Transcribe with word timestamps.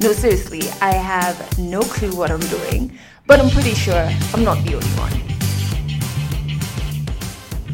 No, 0.00 0.12
seriously, 0.12 0.62
I 0.80 0.92
have 0.92 1.58
no 1.58 1.80
clue 1.80 2.14
what 2.14 2.30
I'm 2.30 2.40
doing, 2.40 2.98
but 3.26 3.40
I'm 3.40 3.48
pretty 3.50 3.74
sure 3.74 4.10
I'm 4.34 4.44
not 4.44 4.62
the 4.64 4.74
only 4.74 4.86
one. 4.98 5.12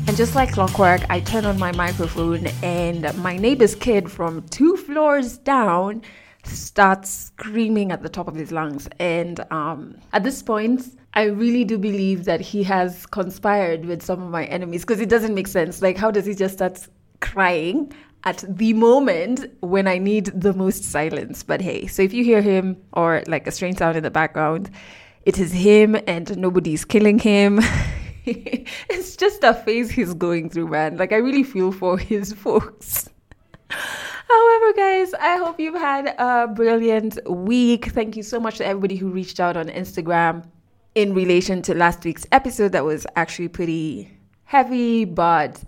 And 0.06 0.16
just 0.16 0.34
like 0.34 0.52
clockwork, 0.52 1.02
I 1.08 1.20
turn 1.20 1.44
on 1.44 1.58
my 1.58 1.72
microphone, 1.72 2.46
and 2.62 3.16
my 3.18 3.36
neighbor's 3.36 3.74
kid 3.74 4.10
from 4.10 4.42
two 4.48 4.76
floors 4.76 5.38
down 5.38 6.02
starts 6.44 7.10
screaming 7.10 7.92
at 7.92 8.02
the 8.02 8.08
top 8.08 8.28
of 8.28 8.34
his 8.34 8.52
lungs. 8.52 8.88
And 8.98 9.40
um, 9.50 9.96
at 10.12 10.22
this 10.22 10.42
point, 10.42 10.98
I 11.14 11.24
really 11.24 11.64
do 11.64 11.78
believe 11.78 12.24
that 12.24 12.40
he 12.40 12.62
has 12.64 13.06
conspired 13.06 13.84
with 13.84 14.02
some 14.02 14.22
of 14.22 14.30
my 14.30 14.44
enemies 14.46 14.82
because 14.82 15.00
it 15.00 15.08
doesn't 15.08 15.34
make 15.34 15.48
sense. 15.48 15.82
Like, 15.82 15.96
how 15.96 16.10
does 16.10 16.26
he 16.26 16.34
just 16.34 16.54
start 16.54 16.86
crying 17.20 17.92
at 18.24 18.44
the 18.48 18.72
moment 18.74 19.46
when 19.60 19.86
I 19.86 19.98
need 19.98 20.26
the 20.26 20.52
most 20.52 20.84
silence? 20.84 21.42
But 21.42 21.60
hey, 21.60 21.86
so 21.86 22.02
if 22.02 22.12
you 22.12 22.24
hear 22.24 22.42
him 22.42 22.76
or 22.92 23.22
like 23.26 23.46
a 23.46 23.50
strange 23.50 23.78
sound 23.78 23.96
in 23.96 24.02
the 24.02 24.10
background, 24.10 24.70
it 25.24 25.38
is 25.38 25.52
him 25.52 25.96
and 26.06 26.36
nobody's 26.38 26.84
killing 26.84 27.18
him. 27.18 27.60
it's 28.24 29.16
just 29.16 29.42
a 29.44 29.54
phase 29.54 29.90
he's 29.90 30.14
going 30.14 30.50
through, 30.50 30.68
man. 30.68 30.96
Like, 30.96 31.12
I 31.12 31.16
really 31.16 31.42
feel 31.42 31.72
for 31.72 31.98
his 31.98 32.32
folks. 32.44 33.08
However, 33.68 34.72
guys, 34.74 35.14
I 35.14 35.36
hope 35.36 35.58
you've 35.58 35.74
had 35.74 36.14
a 36.18 36.48
brilliant 36.48 37.18
week. 37.28 37.86
Thank 37.86 38.16
you 38.16 38.22
so 38.22 38.38
much 38.38 38.58
to 38.58 38.66
everybody 38.66 38.96
who 38.96 39.10
reached 39.10 39.40
out 39.40 39.56
on 39.56 39.68
Instagram 39.68 40.46
in 40.94 41.14
relation 41.14 41.62
to 41.62 41.74
last 41.74 42.04
week's 42.04 42.26
episode 42.32 42.72
that 42.72 42.84
was 42.84 43.06
actually 43.16 43.48
pretty 43.48 44.16
heavy, 44.44 45.04
but 45.04 45.62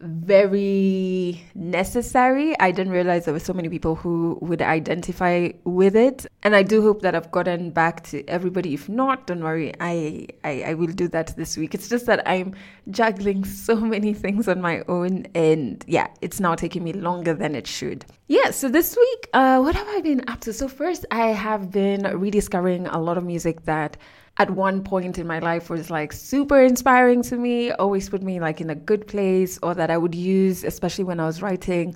very 0.00 1.42
necessary. 1.54 2.58
I 2.60 2.70
didn't 2.70 2.92
realize 2.92 3.24
there 3.24 3.32
were 3.32 3.40
so 3.40 3.54
many 3.54 3.68
people 3.68 3.94
who 3.94 4.38
would 4.42 4.60
identify 4.60 5.50
with 5.64 5.96
it. 5.96 6.26
And 6.42 6.54
I 6.54 6.62
do 6.62 6.82
hope 6.82 7.00
that 7.02 7.14
I've 7.14 7.30
gotten 7.30 7.70
back 7.70 8.04
to 8.08 8.22
everybody. 8.28 8.74
If 8.74 8.88
not, 8.88 9.26
don't 9.26 9.42
worry, 9.42 9.72
I, 9.80 10.28
I, 10.44 10.64
I 10.68 10.74
will 10.74 10.88
do 10.88 11.08
that 11.08 11.34
this 11.36 11.56
week. 11.56 11.74
It's 11.74 11.88
just 11.88 12.06
that 12.06 12.28
I'm 12.28 12.54
juggling 12.90 13.44
so 13.66 13.76
many 13.76 14.12
things 14.12 14.48
on 14.48 14.60
my 14.60 14.82
own. 14.86 15.26
And 15.34 15.82
yeah, 15.86 16.08
it's 16.20 16.40
now 16.40 16.54
taking 16.54 16.84
me 16.84 16.92
longer 16.92 17.32
than 17.32 17.54
it 17.54 17.66
should. 17.66 18.04
Yeah, 18.28 18.50
so 18.50 18.68
this 18.68 18.96
week, 18.96 19.28
uh, 19.32 19.60
what 19.60 19.74
have 19.74 19.88
I 19.88 20.00
been 20.02 20.28
up 20.28 20.40
to? 20.40 20.52
So, 20.52 20.68
first, 20.68 21.06
I 21.12 21.28
have 21.28 21.70
been 21.70 22.02
rediscovering 22.18 22.86
a 22.88 22.98
lot 22.98 23.16
of 23.16 23.24
music 23.24 23.64
that 23.66 23.96
at 24.38 24.50
one 24.50 24.82
point 24.82 25.18
in 25.18 25.26
my 25.26 25.38
life 25.38 25.70
was 25.70 25.90
like 25.90 26.12
super 26.12 26.60
inspiring 26.60 27.22
to 27.22 27.36
me, 27.36 27.72
always 27.72 28.08
put 28.08 28.22
me 28.22 28.38
like 28.38 28.60
in 28.60 28.70
a 28.70 28.74
good 28.74 29.06
place, 29.06 29.58
or 29.62 29.74
that 29.74 29.90
I 29.90 29.96
would 29.96 30.14
use, 30.14 30.62
especially 30.64 31.04
when 31.04 31.20
I 31.20 31.26
was 31.26 31.40
writing 31.40 31.94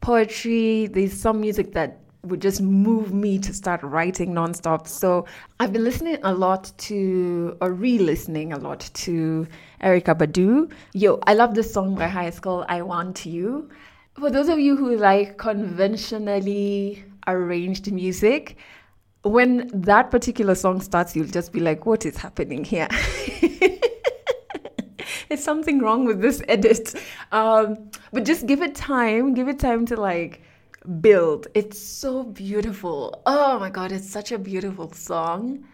poetry. 0.00 0.86
There's 0.86 1.12
some 1.12 1.40
music 1.40 1.72
that 1.72 1.98
would 2.22 2.40
just 2.40 2.60
move 2.60 3.12
me 3.12 3.38
to 3.38 3.52
start 3.52 3.82
writing 3.82 4.32
nonstop. 4.32 4.86
So 4.86 5.26
I've 5.58 5.72
been 5.72 5.84
listening 5.84 6.18
a 6.22 6.32
lot 6.32 6.70
to, 6.78 7.56
or 7.60 7.72
re 7.72 7.98
listening 7.98 8.52
a 8.52 8.58
lot 8.58 8.88
to 8.94 9.46
Erykah 9.82 10.16
Badu. 10.16 10.70
Yo, 10.92 11.18
I 11.26 11.34
love 11.34 11.54
this 11.54 11.72
song 11.72 11.94
by 11.96 12.08
High 12.08 12.30
School, 12.30 12.64
I 12.68 12.82
Want 12.82 13.26
You. 13.26 13.68
For 14.18 14.30
those 14.30 14.48
of 14.48 14.58
you 14.58 14.76
who 14.76 14.96
like 14.96 15.38
conventionally 15.38 17.02
arranged 17.26 17.90
music, 17.90 18.58
when 19.22 19.70
that 19.74 20.10
particular 20.10 20.54
song 20.54 20.80
starts, 20.80 21.14
you'll 21.14 21.26
just 21.26 21.52
be 21.52 21.60
like, 21.60 21.84
what 21.86 22.06
is 22.06 22.16
happening 22.16 22.64
here? 22.64 22.88
There's 25.28 25.44
something 25.44 25.78
wrong 25.80 26.04
with 26.06 26.20
this 26.20 26.42
edit. 26.48 26.94
Um, 27.30 27.90
but 28.12 28.24
just 28.24 28.46
give 28.46 28.62
it 28.62 28.74
time, 28.74 29.34
give 29.34 29.48
it 29.48 29.58
time 29.58 29.86
to 29.86 29.96
like 29.96 30.42
build. 31.00 31.46
It's 31.54 31.78
so 31.78 32.24
beautiful. 32.24 33.22
Oh 33.26 33.58
my 33.58 33.70
God, 33.70 33.92
it's 33.92 34.08
such 34.08 34.32
a 34.32 34.38
beautiful 34.38 34.92
song. 34.92 35.64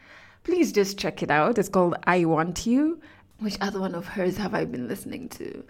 Please 0.43 0.73
just 0.73 0.99
check 0.99 1.23
it 1.23 1.31
out. 1.31 1.59
It's 1.59 1.69
called 1.69 1.95
I 2.05 2.25
Want 2.25 2.67
You. 2.67 3.01
Which 3.39 3.59
other 3.61 3.81
one 3.81 3.95
of 3.95 4.07
hers 4.07 4.37
have 4.39 4.55
I 4.55 4.65
been 4.65 4.89
listening 4.89 5.29
to? 5.31 5.63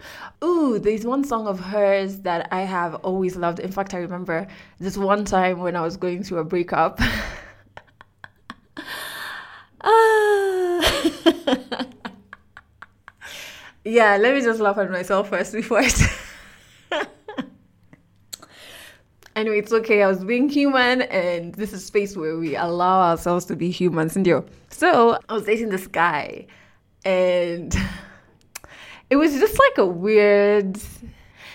Ooh, 0.43 0.79
there's 0.79 1.05
one 1.05 1.23
song 1.25 1.47
of 1.47 1.59
hers 1.59 2.19
that 2.19 2.47
I 2.51 2.61
have 2.61 2.95
always 2.95 3.35
loved. 3.35 3.59
In 3.59 3.71
fact, 3.71 3.93
I 3.93 3.97
remember 3.97 4.47
this 4.79 4.97
one 4.97 5.25
time 5.25 5.59
when 5.59 5.75
I 5.75 5.81
was 5.81 5.97
going 5.97 6.23
through 6.23 6.39
a 6.39 6.45
breakup. 6.45 6.99
Ah. 9.87 11.85
yeah, 13.85 14.17
let 14.17 14.35
me 14.35 14.41
just 14.41 14.59
laugh 14.59 14.77
at 14.77 14.91
myself 14.91 15.29
first 15.29 15.53
before 15.53 15.79
I. 15.79 15.89
anyway, 19.35 19.59
it's 19.59 19.71
okay. 19.71 20.03
I 20.03 20.07
was 20.07 20.25
being 20.25 20.49
human, 20.49 21.03
and 21.03 21.55
this 21.55 21.71
is 21.71 21.85
space 21.85 22.17
where 22.17 22.37
we 22.37 22.57
allow 22.57 22.99
ourselves 23.09 23.45
to 23.45 23.55
be 23.55 23.69
humans. 23.71 24.17
And 24.17 24.27
yo, 24.27 24.45
so 24.69 25.17
I 25.29 25.33
was 25.33 25.45
dating 25.45 25.69
this 25.69 25.87
guy, 25.87 26.47
and 27.05 27.73
it 29.09 29.15
was 29.15 29.33
just 29.39 29.57
like 29.57 29.77
a 29.77 29.85
weird. 29.85 30.77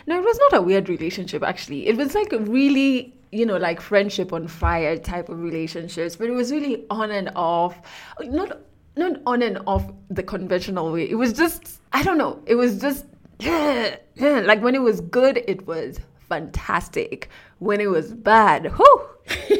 No, 0.07 0.19
it 0.19 0.25
was 0.25 0.39
not 0.39 0.55
a 0.55 0.63
weird 0.63 0.89
relationship. 0.89 1.43
Actually, 1.43 1.87
it 1.87 1.97
was 1.99 2.15
like 2.15 2.33
a 2.33 2.39
really 2.39 3.15
you 3.33 3.47
know, 3.47 3.57
like 3.57 3.81
friendship 3.81 4.33
on 4.33 4.47
fire 4.47 4.97
type 4.97 5.29
of 5.31 5.41
relationships, 5.41 6.17
but 6.17 6.29
it 6.29 6.33
was 6.33 6.53
really 6.53 6.85
on 6.91 7.11
and 7.11 7.31
off. 7.35 7.81
Not 8.21 8.61
not 8.95 9.21
on 9.27 9.41
and 9.41 9.59
off 9.67 9.91
the 10.11 10.23
conventional 10.23 10.93
way. 10.93 11.09
It 11.11 11.15
was 11.15 11.33
just 11.33 11.81
I 11.93 12.03
don't 12.03 12.19
know. 12.19 12.41
It 12.47 12.55
was 12.55 12.79
just 12.79 13.07
like 13.41 14.63
when 14.63 14.75
it 14.75 14.83
was 14.83 15.01
good, 15.01 15.43
it 15.49 15.67
was 15.67 15.99
fantastic. 16.29 17.31
When 17.59 17.81
it 17.81 17.89
was 17.89 18.13
bad, 18.13 18.73
whoo. 18.79 19.07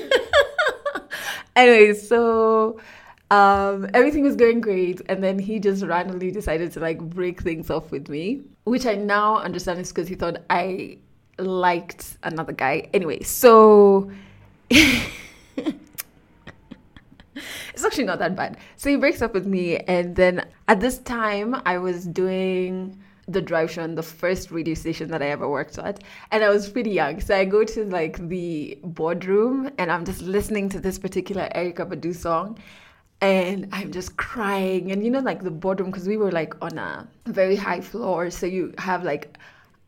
anyway, 1.57 1.95
so 1.95 2.79
um, 3.31 3.89
everything 3.95 4.23
was 4.23 4.37
going 4.37 4.61
great, 4.61 5.01
and 5.09 5.25
then 5.25 5.39
he 5.39 5.59
just 5.59 5.83
randomly 5.83 6.31
decided 6.31 6.73
to 6.73 6.81
like 6.81 6.99
break 7.01 7.41
things 7.41 7.71
off 7.71 7.91
with 7.91 8.11
me, 8.11 8.43
which 8.65 8.85
I 8.85 8.95
now 8.95 9.39
understand 9.39 9.81
is 9.81 9.89
because 9.89 10.09
he 10.09 10.15
thought 10.15 10.37
I 10.51 10.99
liked 11.43 12.17
another 12.23 12.53
guy. 12.53 12.89
Anyway, 12.93 13.23
so 13.23 14.11
it's 14.71 15.05
actually 17.85 18.05
not 18.05 18.19
that 18.19 18.37
bad. 18.37 18.59
So 18.77 18.91
he 18.91 18.97
breaks 18.97 19.23
up 19.23 19.35
with 19.35 19.47
me, 19.47 19.79
and 19.79 20.17
then 20.17 20.47
at 20.69 20.81
this 20.81 20.99
time, 20.99 21.61
I 21.67 21.79
was 21.79 22.07
doing 22.07 22.99
the 23.29 23.41
drive 23.41 23.71
show 23.71 23.83
on 23.83 23.95
the 23.95 24.03
first 24.03 24.51
radio 24.51 24.75
station 24.75 25.11
that 25.11 25.23
I 25.23 25.27
ever 25.27 25.49
worked 25.49 25.79
at, 25.79 26.03
and 26.31 26.43
I 26.43 26.49
was 26.49 26.69
pretty 26.69 26.91
young. 26.91 27.21
So 27.21 27.37
I 27.37 27.45
go 27.45 27.65
to 27.65 27.85
like 27.85 28.29
the 28.29 28.79
boardroom, 28.83 29.71
and 29.79 29.91
I'm 29.91 30.05
just 30.05 30.23
listening 30.23 30.69
to 30.71 30.81
this 30.81 30.99
particular 30.99 31.49
Erykah 31.55 31.89
Badu 31.89 32.15
song. 32.15 32.59
And 33.21 33.69
I'm 33.71 33.93
just 33.93 34.17
crying. 34.17 34.91
And 34.91 35.05
you 35.05 35.11
know, 35.11 35.21
like 35.21 35.45
the 35.45 35.51
boardroom, 35.53 35.93
because 35.93 36.09
we 36.09 36.17
were 36.17 36.33
like 36.33 36.55
on 36.61 36.77
a 36.77 37.07
very 37.27 37.55
high 37.55 37.81
floor. 37.81 38.31
So 38.31 38.47
you 38.47 38.75
have 38.79 39.05
like 39.05 39.39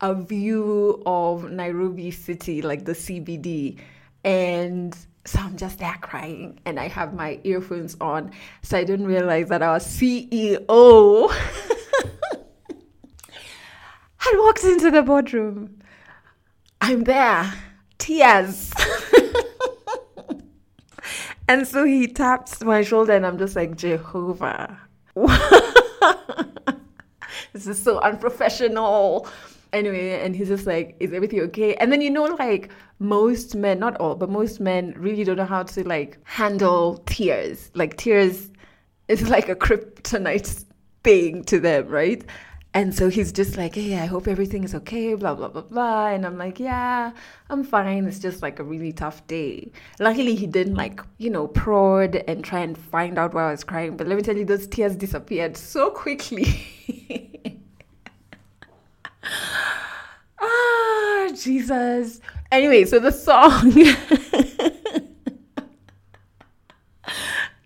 a 0.01 0.15
view 0.15 1.03
of 1.07 1.51
Nairobi 1.51 2.11
City, 2.11 2.63
like 2.63 2.85
the 2.85 2.93
CBD. 2.93 3.79
And 4.25 4.97
so 5.27 5.39
I'm 5.41 5.57
just 5.57 5.79
there 5.79 5.97
crying, 6.01 6.61
and 6.67 6.79
I 6.79 6.89
have 6.89 7.15
my 7.15 7.41
earphones 7.45 7.97
on. 8.01 8.31
So 8.63 8.77
I 8.77 8.85
didn't 8.85 9.07
realize 9.07 9.49
that 9.49 9.63
our 9.63 9.79
CEO 9.79 11.31
had 14.17 14.39
walked 14.39 14.65
into 14.65 14.91
the 14.91 15.03
boardroom. 15.03 15.79
I'm 16.81 17.05
there. 17.05 17.53
Tears. 17.97 18.73
and 21.49 21.67
so 21.67 21.85
he 21.85 22.07
taps 22.07 22.63
my 22.63 22.83
shoulder, 22.83 23.15
and 23.15 23.25
I'm 23.25 23.39
just 23.39 23.57
like, 23.57 23.77
Jehovah. 23.77 24.79
this 27.55 27.67
is 27.67 27.83
so 27.83 28.01
unprofessional. 28.01 29.27
Anyway, 29.75 30.21
and 30.21 30.35
he's 30.35 30.49
just 30.49 30.67
like, 30.67 30.97
Is 31.01 31.13
everything 31.13 31.41
okay? 31.41 31.75
And 31.75 31.93
then, 31.93 32.01
you 32.01 32.11
know, 32.11 32.25
like 32.25 32.71
most 32.99 33.55
men, 33.55 33.79
not 33.81 33.97
all, 33.99 34.15
but 34.15 34.31
most 34.31 34.61
men 34.61 34.95
really 34.97 35.25
don't 35.25 35.37
know 35.37 35.45
how 35.45 35.65
to 35.65 35.87
like 35.87 36.19
handle 36.25 37.03
tears. 37.07 37.71
Like, 37.75 37.97
tears 37.97 38.51
is 39.09 39.29
like 39.37 39.49
a 39.49 39.57
kryptonite 39.57 40.65
thing 41.03 41.45
to 41.45 41.61
them, 41.61 41.89
right? 41.89 42.25
And 42.77 42.93
so 42.93 43.09
he's 43.09 43.31
just 43.31 43.57
like, 43.57 43.77
hey, 43.77 43.99
I 44.01 44.07
hope 44.07 44.27
everything 44.27 44.65
is 44.65 44.75
okay, 44.75 45.15
blah, 45.15 45.37
blah, 45.37 45.47
blah, 45.47 45.63
blah. 45.63 46.09
And 46.09 46.27
I'm 46.27 46.37
like, 46.37 46.59
yeah, 46.59 47.13
I'm 47.49 47.63
fine. 47.63 48.05
It's 48.07 48.19
just 48.19 48.43
like 48.43 48.59
a 48.59 48.65
really 48.65 48.93
tough 48.93 49.25
day. 49.29 49.71
Luckily, 50.01 50.35
he 50.35 50.49
didn't 50.49 50.75
like, 50.75 51.01
you 51.19 51.31
know, 51.31 51.47
prod 51.47 52.17
and 52.27 52.43
try 52.43 52.61
and 52.61 52.77
find 52.77 53.17
out 53.17 53.33
why 53.33 53.47
I 53.47 53.51
was 53.53 53.63
crying. 53.63 53.97
But 53.97 54.09
let 54.09 54.17
me 54.17 54.23
tell 54.23 54.37
you, 54.37 54.45
those 54.45 54.67
tears 54.67 54.97
disappeared 54.97 55.57
so 55.57 55.91
quickly. 55.91 57.61
ah, 60.41 61.31
Jesus. 61.35 62.21
Anyway, 62.53 62.85
so 62.85 62.99
the 62.99 63.13
song. 63.13 63.71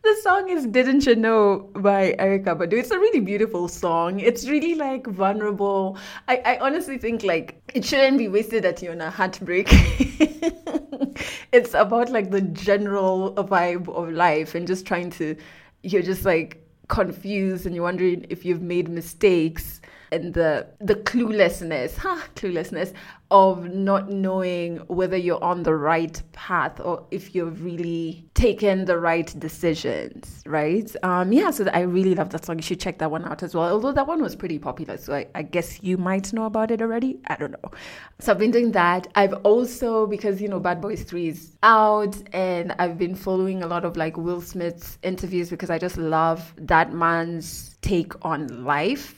the 0.02 0.16
song 0.22 0.48
is 0.48 0.66
Didn't 0.66 1.06
You 1.06 1.16
Know 1.16 1.70
by 1.74 2.14
Erykah 2.18 2.56
Badu. 2.58 2.74
It's 2.74 2.90
a 2.90 2.98
really 2.98 3.20
beautiful 3.20 3.68
song. 3.68 4.20
It's 4.20 4.48
really 4.48 4.74
like 4.74 5.06
vulnerable. 5.06 5.98
I, 6.28 6.42
I 6.44 6.58
honestly 6.58 6.98
think 6.98 7.22
like 7.24 7.60
it 7.74 7.84
shouldn't 7.84 8.18
be 8.18 8.28
wasted 8.28 8.64
at 8.64 8.82
you 8.82 8.90
on 8.90 9.00
a 9.00 9.10
heartbreak. 9.10 9.68
it's 11.52 11.74
about 11.74 12.10
like 12.10 12.30
the 12.30 12.42
general 12.42 13.34
vibe 13.34 13.88
of 13.88 14.10
life 14.10 14.54
and 14.54 14.66
just 14.66 14.86
trying 14.86 15.10
to, 15.10 15.36
you're 15.82 16.02
just 16.02 16.24
like 16.24 16.67
confused 16.88 17.66
and 17.66 17.74
you're 17.74 17.84
wondering 17.84 18.26
if 18.28 18.44
you've 18.44 18.62
made 18.62 18.88
mistakes 18.88 19.80
and 20.10 20.34
the 20.34 20.66
the 20.80 20.94
cluelessness, 20.94 21.96
huh, 21.98 22.20
cluelessness 22.34 22.92
of 23.30 23.72
not 23.74 24.10
knowing 24.10 24.78
whether 24.86 25.16
you're 25.16 25.42
on 25.44 25.62
the 25.62 25.74
right 25.74 26.22
path 26.32 26.80
or 26.80 27.04
if 27.10 27.34
you've 27.34 27.62
really 27.62 28.24
taken 28.34 28.86
the 28.86 28.98
right 28.98 29.34
decisions, 29.38 30.42
right? 30.46 30.94
Um, 31.02 31.32
yeah, 31.32 31.50
so 31.50 31.68
I 31.74 31.80
really 31.80 32.14
love 32.14 32.30
that 32.30 32.44
song. 32.44 32.56
You 32.56 32.62
should 32.62 32.80
check 32.80 32.98
that 32.98 33.10
one 33.10 33.24
out 33.26 33.42
as 33.42 33.54
well. 33.54 33.70
Although 33.70 33.92
that 33.92 34.06
one 34.06 34.22
was 34.22 34.34
pretty 34.34 34.58
popular, 34.58 34.96
so 34.96 35.14
I, 35.14 35.26
I 35.34 35.42
guess 35.42 35.82
you 35.82 35.98
might 35.98 36.32
know 36.32 36.44
about 36.44 36.70
it 36.70 36.80
already. 36.80 37.18
I 37.26 37.36
don't 37.36 37.50
know. 37.50 37.70
So 38.18 38.32
I've 38.32 38.38
been 38.38 38.50
doing 38.50 38.72
that. 38.72 39.08
I've 39.14 39.34
also 39.44 40.06
because 40.06 40.40
you 40.40 40.48
know 40.48 40.60
Bad 40.60 40.80
Boys 40.80 41.02
Three 41.02 41.28
is 41.28 41.56
out, 41.62 42.16
and 42.32 42.74
I've 42.78 42.96
been 42.96 43.14
following 43.14 43.62
a 43.62 43.66
lot 43.66 43.84
of 43.84 43.96
like 43.96 44.16
Will 44.16 44.40
Smith's 44.40 44.98
interviews 45.02 45.50
because 45.50 45.68
I 45.68 45.78
just 45.78 45.98
love 45.98 46.54
that 46.56 46.94
man's 46.94 47.76
take 47.82 48.12
on 48.24 48.64
life 48.64 49.17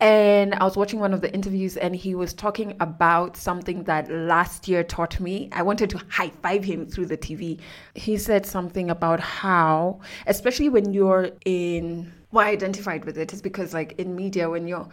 and 0.00 0.54
I 0.54 0.64
was 0.64 0.76
watching 0.76 1.00
one 1.00 1.14
of 1.14 1.20
the 1.20 1.32
interviews, 1.32 1.76
and 1.76 1.94
he 1.94 2.14
was 2.14 2.34
talking 2.34 2.76
about 2.80 3.36
something 3.36 3.84
that 3.84 4.10
last 4.10 4.68
year 4.68 4.82
taught 4.82 5.20
me. 5.20 5.48
I 5.52 5.62
wanted 5.62 5.90
to 5.90 5.98
high 6.08 6.30
five 6.42 6.64
him 6.64 6.86
through 6.86 7.06
the 7.06 7.16
TV. 7.16 7.60
He 7.94 8.18
said 8.18 8.44
something 8.44 8.90
about 8.90 9.20
how, 9.20 10.00
especially 10.26 10.68
when 10.68 10.92
you're 10.92 11.30
in, 11.44 12.12
well, 12.32 12.46
I 12.46 12.50
identified 12.50 13.04
with 13.04 13.16
it, 13.16 13.32
is 13.32 13.40
because, 13.40 13.72
like, 13.72 13.94
in 13.98 14.16
media, 14.16 14.50
when 14.50 14.66
you're 14.66 14.88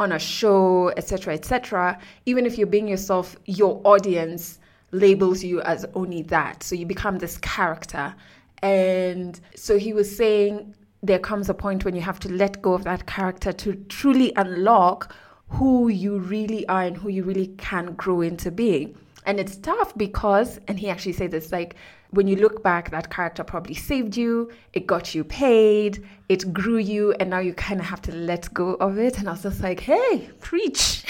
on 0.00 0.12
a 0.12 0.18
show, 0.18 0.92
etc., 0.96 1.34
etc., 1.34 1.98
even 2.24 2.46
if 2.46 2.58
you're 2.58 2.66
being 2.66 2.88
yourself, 2.88 3.36
your 3.46 3.80
audience 3.84 4.58
labels 4.92 5.42
you 5.44 5.60
as 5.62 5.84
only 5.94 6.22
that. 6.22 6.62
So 6.62 6.74
you 6.74 6.86
become 6.86 7.18
this 7.18 7.38
character. 7.38 8.14
And 8.62 9.38
so 9.54 9.78
he 9.78 9.92
was 9.92 10.14
saying 10.16 10.74
there 11.02 11.18
comes 11.18 11.48
a 11.48 11.54
point 11.54 11.84
when 11.84 11.94
you 11.94 12.02
have 12.02 12.20
to 12.20 12.32
let 12.32 12.62
go 12.62 12.72
of 12.72 12.84
that 12.84 13.06
character 13.06 13.52
to 13.52 13.74
truly 13.88 14.32
unlock 14.36 15.14
who 15.48 15.88
you 15.88 16.18
really 16.18 16.66
are 16.68 16.82
and 16.82 16.96
who 16.96 17.08
you 17.08 17.22
really 17.22 17.48
can 17.58 17.94
grow 17.94 18.20
into 18.20 18.50
being. 18.50 18.96
And 19.24 19.40
it's 19.40 19.56
tough 19.56 19.96
because, 19.96 20.60
and 20.68 20.78
he 20.78 20.88
actually 20.88 21.12
said 21.12 21.30
this 21.30 21.52
like, 21.52 21.76
when 22.16 22.26
you 22.26 22.36
look 22.36 22.62
back, 22.62 22.90
that 22.90 23.10
character 23.10 23.44
probably 23.44 23.74
saved 23.74 24.16
you, 24.16 24.50
it 24.72 24.86
got 24.86 25.14
you 25.14 25.22
paid, 25.22 26.06
it 26.30 26.52
grew 26.52 26.78
you, 26.78 27.12
and 27.20 27.28
now 27.28 27.38
you 27.38 27.52
kind 27.52 27.78
of 27.78 27.86
have 27.86 28.00
to 28.02 28.12
let 28.12 28.52
go 28.54 28.74
of 28.74 28.98
it. 28.98 29.18
And 29.18 29.28
I 29.28 29.32
was 29.32 29.42
just 29.42 29.60
like, 29.60 29.80
hey, 29.80 30.30
preach. 30.40 31.04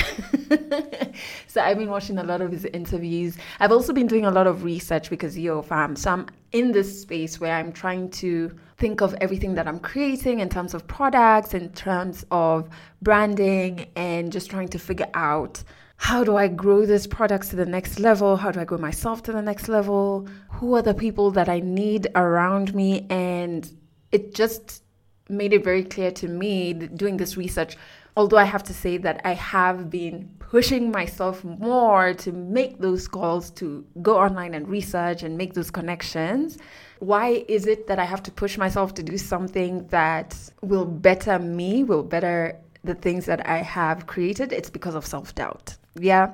so 1.46 1.60
I've 1.60 1.78
been 1.78 1.90
watching 1.90 2.18
a 2.18 2.24
lot 2.24 2.40
of 2.40 2.50
his 2.50 2.64
interviews. 2.64 3.36
I've 3.60 3.70
also 3.70 3.92
been 3.92 4.08
doing 4.08 4.26
a 4.26 4.30
lot 4.30 4.48
of 4.48 4.64
research 4.64 5.08
because, 5.08 5.38
yo, 5.38 5.62
fam, 5.62 5.94
so 5.94 6.10
I'm 6.10 6.26
in 6.52 6.72
this 6.72 7.02
space 7.02 7.38
where 7.38 7.54
I'm 7.54 7.72
trying 7.72 8.10
to 8.10 8.56
think 8.78 9.00
of 9.00 9.14
everything 9.20 9.54
that 9.54 9.68
I'm 9.68 9.78
creating 9.78 10.40
in 10.40 10.48
terms 10.48 10.74
of 10.74 10.86
products, 10.86 11.54
in 11.54 11.70
terms 11.70 12.26
of 12.30 12.68
branding, 13.00 13.86
and 13.94 14.32
just 14.32 14.50
trying 14.50 14.68
to 14.68 14.78
figure 14.78 15.08
out 15.14 15.62
how 15.98 16.22
do 16.22 16.36
I 16.36 16.46
grow 16.46 16.86
these 16.86 17.06
products 17.06 17.48
to 17.48 17.56
the 17.56 17.66
next 17.66 17.98
level? 17.98 18.36
How 18.36 18.52
do 18.52 18.60
I 18.60 18.64
grow 18.64 18.78
myself 18.78 19.22
to 19.24 19.32
the 19.32 19.42
next 19.42 19.68
level? 19.68 20.28
Who 20.50 20.76
are 20.76 20.82
the 20.82 20.94
people 20.94 21.30
that 21.32 21.48
I 21.48 21.60
need 21.60 22.08
around 22.14 22.74
me? 22.74 23.06
And 23.10 23.68
it 24.12 24.34
just 24.34 24.82
made 25.28 25.52
it 25.52 25.64
very 25.64 25.82
clear 25.82 26.10
to 26.12 26.28
me 26.28 26.72
doing 26.72 27.16
this 27.16 27.36
research. 27.36 27.76
Although 28.16 28.36
I 28.36 28.44
have 28.44 28.62
to 28.64 28.74
say 28.74 28.98
that 28.98 29.20
I 29.24 29.32
have 29.32 29.90
been 29.90 30.30
pushing 30.38 30.90
myself 30.90 31.42
more 31.42 32.14
to 32.14 32.32
make 32.32 32.78
those 32.78 33.08
calls, 33.08 33.50
to 33.52 33.84
go 34.00 34.16
online 34.16 34.54
and 34.54 34.68
research 34.68 35.22
and 35.22 35.36
make 35.36 35.54
those 35.54 35.70
connections. 35.70 36.56
Why 37.00 37.44
is 37.48 37.66
it 37.66 37.88
that 37.88 37.98
I 37.98 38.04
have 38.04 38.22
to 38.22 38.30
push 38.30 38.56
myself 38.56 38.94
to 38.94 39.02
do 39.02 39.18
something 39.18 39.86
that 39.88 40.36
will 40.62 40.86
better 40.86 41.38
me, 41.38 41.84
will 41.84 42.04
better 42.04 42.58
the 42.84 42.94
things 42.94 43.26
that 43.26 43.46
I 43.46 43.58
have 43.58 44.06
created? 44.06 44.52
It's 44.52 44.70
because 44.70 44.94
of 44.94 45.04
self 45.04 45.34
doubt 45.34 45.76
yeah, 46.00 46.32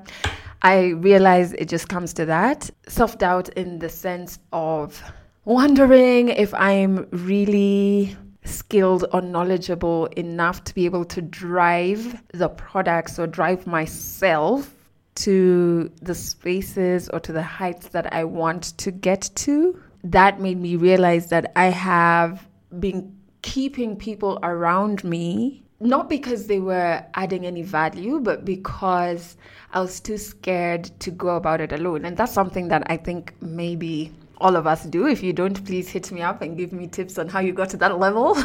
I 0.62 0.90
realize 0.90 1.52
it 1.54 1.68
just 1.68 1.88
comes 1.88 2.12
to 2.14 2.26
that 2.26 2.70
self 2.88 3.18
doubt 3.18 3.48
in 3.50 3.78
the 3.78 3.88
sense 3.88 4.38
of 4.52 5.02
wondering 5.44 6.28
if 6.28 6.54
I'm 6.54 7.08
really 7.10 8.16
skilled 8.44 9.04
or 9.12 9.20
knowledgeable 9.20 10.06
enough 10.16 10.64
to 10.64 10.74
be 10.74 10.84
able 10.84 11.04
to 11.06 11.22
drive 11.22 12.22
the 12.32 12.48
products 12.48 13.18
or 13.18 13.26
drive 13.26 13.66
myself 13.66 14.74
to 15.14 15.90
the 16.00 16.14
spaces 16.14 17.08
or 17.10 17.20
to 17.20 17.32
the 17.32 17.42
heights 17.42 17.88
that 17.88 18.12
I 18.12 18.24
want 18.24 18.76
to 18.78 18.90
get 18.90 19.30
to. 19.36 19.80
That 20.04 20.40
made 20.40 20.60
me 20.60 20.76
realize 20.76 21.28
that 21.28 21.52
I 21.54 21.66
have 21.66 22.48
been 22.78 23.14
keeping 23.42 23.96
people 23.96 24.38
around 24.42 25.04
me 25.04 25.61
not 25.82 26.08
because 26.08 26.46
they 26.46 26.60
were 26.60 27.04
adding 27.14 27.44
any 27.46 27.62
value, 27.62 28.20
but 28.20 28.44
because 28.44 29.36
I 29.72 29.80
was 29.80 30.00
too 30.00 30.18
scared 30.18 30.84
to 31.00 31.10
go 31.10 31.36
about 31.36 31.60
it 31.60 31.72
alone. 31.72 32.04
And 32.04 32.16
that's 32.16 32.32
something 32.32 32.68
that 32.68 32.84
I 32.86 32.96
think 32.96 33.34
maybe 33.40 34.12
all 34.38 34.56
of 34.56 34.66
us 34.66 34.84
do. 34.84 35.06
If 35.06 35.22
you 35.22 35.32
don't, 35.32 35.64
please 35.64 35.88
hit 35.88 36.10
me 36.10 36.20
up 36.20 36.42
and 36.42 36.56
give 36.56 36.72
me 36.72 36.86
tips 36.86 37.18
on 37.18 37.28
how 37.28 37.40
you 37.40 37.52
got 37.52 37.70
to 37.70 37.76
that 37.78 37.98
level. 37.98 38.36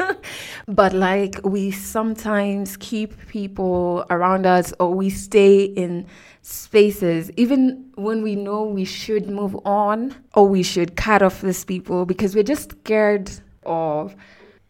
but 0.68 0.92
like 0.92 1.40
we 1.44 1.70
sometimes 1.70 2.76
keep 2.76 3.26
people 3.26 4.04
around 4.10 4.46
us 4.46 4.72
or 4.78 4.94
we 4.94 5.10
stay 5.10 5.64
in 5.64 6.06
spaces 6.42 7.30
even 7.36 7.90
when 7.96 8.22
we 8.22 8.34
know 8.34 8.64
we 8.64 8.84
should 8.84 9.28
move 9.28 9.54
on 9.64 10.14
or 10.34 10.48
we 10.48 10.62
should 10.62 10.96
cut 10.96 11.20
off 11.22 11.42
these 11.42 11.64
people 11.64 12.06
because 12.06 12.34
we're 12.34 12.42
just 12.42 12.70
scared 12.70 13.30
of 13.64 14.16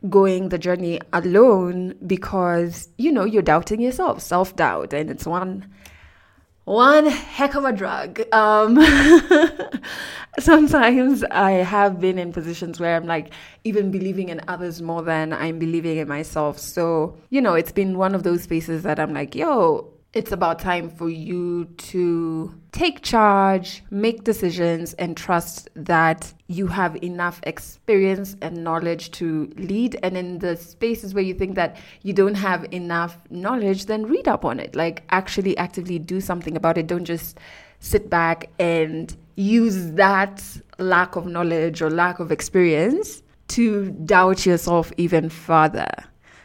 going 0.09 0.49
the 0.49 0.59
journey 0.59 1.01
alone 1.13 1.95
because 2.07 2.89
you 2.97 3.13
know 3.13 3.25
you're 3.25 3.43
doubting 3.43 3.81
yourself 3.81 4.23
self-doubt 4.23 4.93
and 4.93 5.11
it's 5.11 5.27
one 5.27 5.71
one 6.65 7.07
heck 7.07 7.55
of 7.57 7.65
a 7.65 7.73
drug. 7.73 8.21
Um 8.33 8.79
sometimes 10.39 11.25
i 11.25 11.51
have 11.51 12.01
been 12.01 12.17
in 12.17 12.33
positions 12.33 12.79
where 12.79 12.95
i'm 12.97 13.05
like 13.05 13.33
even 13.65 13.91
believing 13.91 14.29
in 14.29 14.41
others 14.47 14.81
more 14.81 15.03
than 15.03 15.33
i'm 15.33 15.59
believing 15.59 15.99
in 15.99 16.09
myself. 16.09 16.59
So 16.59 17.17
you 17.31 17.41
know 17.41 17.55
it's 17.55 17.73
been 17.73 17.99
one 17.99 18.15
of 18.15 18.23
those 18.23 18.45
spaces 18.45 18.85
that 18.85 19.01
i'm 19.01 19.13
like 19.13 19.35
yo 19.35 19.93
it's 20.13 20.33
about 20.33 20.59
time 20.59 20.91
for 20.91 21.09
you 21.09 21.67
to 21.77 22.53
take 22.73 23.03
charge, 23.03 23.85
make 23.91 24.25
decisions, 24.25 24.93
and 24.95 25.17
trust 25.17 25.69
that 25.75 26.33
you 26.49 26.67
have 26.67 27.01
enough 27.03 27.41
experience 27.45 28.35
and 28.43 28.65
knowledge 28.65 29.13
to 29.13 29.53
lead. 29.57 29.99
And 30.03 30.17
in 30.17 30.41
the 30.41 30.57
spaces 30.57 31.15
where 31.15 31.23
you 31.23 31.35
think 31.35 31.55
that 31.55 31.77
you 32.03 32.13
don't 32.13 32.35
have 32.35 32.67
enough 32.73 33.19
knowledge, 33.31 33.87
then 33.87 34.07
read 34.07 34.27
up 34.27 34.45
on 34.45 34.59
it. 34.59 34.75
Like, 34.75 35.05
actually, 35.11 35.57
actively 35.57 36.01
do 36.01 36.21
something 36.21 36.57
about 36.57 36.77
it. 36.77 36.89
Don't 36.89 37.05
just 37.05 37.39
sit 37.79 38.11
back 38.11 38.51
and 38.59 39.17
use 39.37 39.93
that 39.93 40.43
lack 40.79 41.15
of 41.15 41.27
knowledge 41.27 41.81
or 41.81 41.89
lack 41.89 42.19
of 42.19 42.33
experience 42.33 43.23
to 43.49 43.91
doubt 43.91 44.45
yourself 44.45 44.93
even 44.97 45.29
further. 45.29 45.89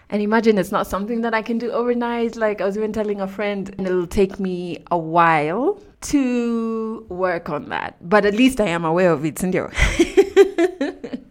And 0.09 0.21
imagine 0.21 0.57
it's 0.57 0.71
not 0.71 0.87
something 0.87 1.21
that 1.21 1.33
I 1.33 1.41
can 1.41 1.57
do 1.57 1.71
overnight. 1.71 2.35
Like 2.35 2.61
I 2.61 2.65
was 2.65 2.77
even 2.77 2.93
telling 2.93 3.21
a 3.21 3.27
friend, 3.27 3.73
and 3.77 3.87
it'll 3.87 4.07
take 4.07 4.39
me 4.39 4.83
a 4.91 4.97
while 4.97 5.79
to 6.01 7.05
work 7.09 7.49
on 7.49 7.69
that. 7.69 7.97
But 8.07 8.25
at 8.25 8.35
least 8.35 8.61
I 8.61 8.67
am 8.67 8.85
aware 8.85 9.11
of 9.11 9.25
it, 9.25 9.35
Sindio. 9.35 9.71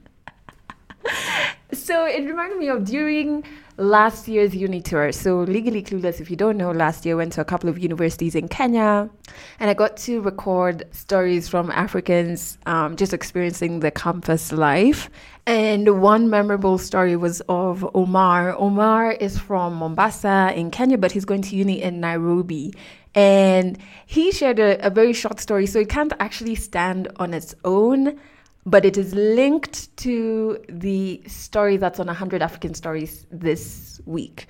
so 1.74 2.06
it 2.06 2.24
reminded 2.24 2.58
me 2.58 2.68
of 2.68 2.84
during 2.84 3.44
last 3.76 4.28
year's 4.28 4.54
uni 4.54 4.80
tour. 4.80 5.12
So, 5.12 5.40
Legally 5.40 5.82
Clueless, 5.82 6.20
if 6.20 6.30
you 6.30 6.36
don't 6.36 6.56
know, 6.56 6.70
last 6.70 7.04
year 7.04 7.16
went 7.16 7.32
to 7.34 7.40
a 7.40 7.44
couple 7.44 7.68
of 7.68 7.78
universities 7.78 8.34
in 8.34 8.48
Kenya 8.48 9.10
and 9.58 9.70
I 9.70 9.74
got 9.74 9.96
to 9.98 10.20
record 10.20 10.84
stories 10.92 11.48
from 11.48 11.70
Africans 11.70 12.58
um, 12.66 12.96
just 12.96 13.12
experiencing 13.12 13.80
the 13.80 13.90
campus 13.90 14.52
life. 14.52 15.10
And 15.46 16.00
one 16.00 16.30
memorable 16.30 16.78
story 16.78 17.16
was 17.16 17.42
of 17.48 17.84
Omar. 17.94 18.56
Omar 18.56 19.12
is 19.12 19.38
from 19.38 19.74
Mombasa 19.74 20.52
in 20.54 20.70
Kenya, 20.70 20.96
but 20.96 21.12
he's 21.12 21.24
going 21.24 21.42
to 21.42 21.56
uni 21.56 21.82
in 21.82 22.00
Nairobi. 22.00 22.74
And 23.14 23.78
he 24.06 24.32
shared 24.32 24.58
a, 24.58 24.84
a 24.86 24.90
very 24.90 25.12
short 25.12 25.40
story, 25.40 25.66
so 25.66 25.80
it 25.80 25.88
can't 25.88 26.12
actually 26.18 26.54
stand 26.54 27.08
on 27.16 27.34
its 27.34 27.54
own 27.64 28.18
but 28.66 28.84
it 28.84 28.96
is 28.96 29.14
linked 29.14 29.94
to 29.98 30.58
the 30.68 31.22
story 31.26 31.76
that's 31.76 32.00
on 32.00 32.06
100 32.06 32.42
African 32.42 32.74
Stories 32.74 33.26
this 33.30 34.00
week. 34.06 34.46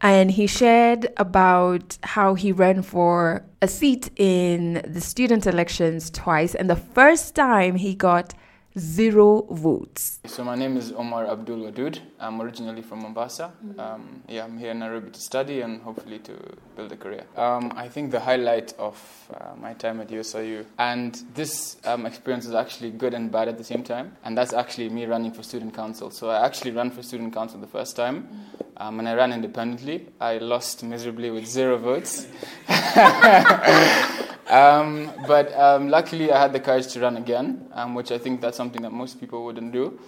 And 0.00 0.30
he 0.30 0.46
shared 0.46 1.08
about 1.16 1.96
how 2.02 2.34
he 2.34 2.52
ran 2.52 2.82
for 2.82 3.42
a 3.62 3.68
seat 3.68 4.10
in 4.16 4.82
the 4.86 5.00
student 5.00 5.46
elections 5.46 6.10
twice. 6.10 6.54
And 6.54 6.68
the 6.68 6.76
first 6.76 7.34
time 7.34 7.76
he 7.76 7.94
got 7.94 8.34
zero 8.78 9.46
votes. 9.50 10.18
So 10.26 10.42
my 10.42 10.56
name 10.56 10.76
is 10.76 10.92
Omar 10.92 11.26
Abdul 11.26 11.58
Wadud. 11.58 12.00
I'm 12.18 12.40
originally 12.42 12.82
from 12.82 13.02
Mombasa. 13.02 13.52
Mm-hmm. 13.64 13.80
Um, 13.80 14.22
yeah, 14.28 14.44
I'm 14.44 14.58
here 14.58 14.72
in 14.72 14.80
Nairobi 14.80 15.10
to 15.10 15.20
study 15.20 15.60
and 15.60 15.80
hopefully 15.82 16.18
to 16.20 16.32
build 16.76 16.90
a 16.90 16.96
career. 16.96 17.24
Um, 17.36 17.72
I 17.76 17.88
think 17.88 18.10
the 18.10 18.18
highlight 18.18 18.72
of 18.78 18.96
uh, 19.32 19.54
my 19.56 19.74
time 19.74 20.00
at 20.00 20.08
USIU, 20.08 20.64
and 20.78 21.14
this 21.34 21.76
um, 21.84 22.04
experience 22.04 22.46
is 22.46 22.54
actually 22.54 22.90
good 22.90 23.14
and 23.14 23.30
bad 23.30 23.48
at 23.48 23.58
the 23.58 23.64
same 23.64 23.84
time, 23.84 24.16
and 24.24 24.36
that's 24.36 24.52
actually 24.52 24.88
me 24.88 25.06
running 25.06 25.32
for 25.32 25.44
student 25.44 25.74
council. 25.74 26.10
So 26.10 26.30
I 26.30 26.44
actually 26.44 26.72
ran 26.72 26.90
for 26.90 27.02
student 27.02 27.32
council 27.32 27.60
the 27.60 27.68
first 27.68 27.94
time, 27.94 28.28
um, 28.76 28.98
and 28.98 29.08
I 29.08 29.14
ran 29.14 29.32
independently. 29.32 30.08
I 30.20 30.38
lost 30.38 30.82
miserably 30.82 31.30
with 31.30 31.46
zero 31.46 31.78
votes. 31.78 32.26
Um, 34.48 35.10
but 35.26 35.52
um, 35.58 35.88
luckily, 35.88 36.30
I 36.30 36.40
had 36.40 36.52
the 36.52 36.60
courage 36.60 36.88
to 36.88 37.00
run 37.00 37.16
again, 37.16 37.66
um, 37.72 37.94
which 37.94 38.12
I 38.12 38.18
think 38.18 38.40
that's 38.40 38.60
something 38.64 38.82
that 38.82 38.92
most 38.92 39.20
people 39.20 39.44
wouldn't 39.44 39.72
do. 39.72 39.98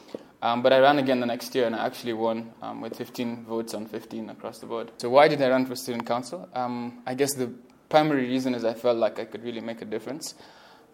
Um, 0.41 0.63
but 0.63 0.73
I 0.73 0.79
ran 0.79 0.99
again 0.99 1.21
the 1.21 1.27
next 1.27 1.55
year, 1.55 1.67
and 1.67 1.77
I 1.77 1.85
actually 1.85 2.15
won 2.15 2.53
um, 2.63 2.81
with 2.81 2.97
15 2.97 3.45
votes 3.45 3.75
on 3.75 3.87
15 3.87 4.31
across 4.31 4.59
the 4.61 4.67
board. 4.67 4.93
So 4.99 5.11
why 5.11 5.29
did 5.29 5.43
I 5.43 5.51
run 5.51 5.67
for 5.67 5.77
student 5.77 6.07
council? 6.07 6.49
Um, 6.55 7.03
I 7.07 7.15
guess 7.15 7.35
the 7.35 7.53
primary 7.91 8.27
reason 8.27 8.55
is 8.55 8.65
I 8.65 8.73
felt 8.75 8.97
like 8.97 9.19
I 9.19 9.27
could 9.27 9.45
really 9.45 9.61
make 9.61 9.83
a 9.83 9.85
difference. 9.85 10.35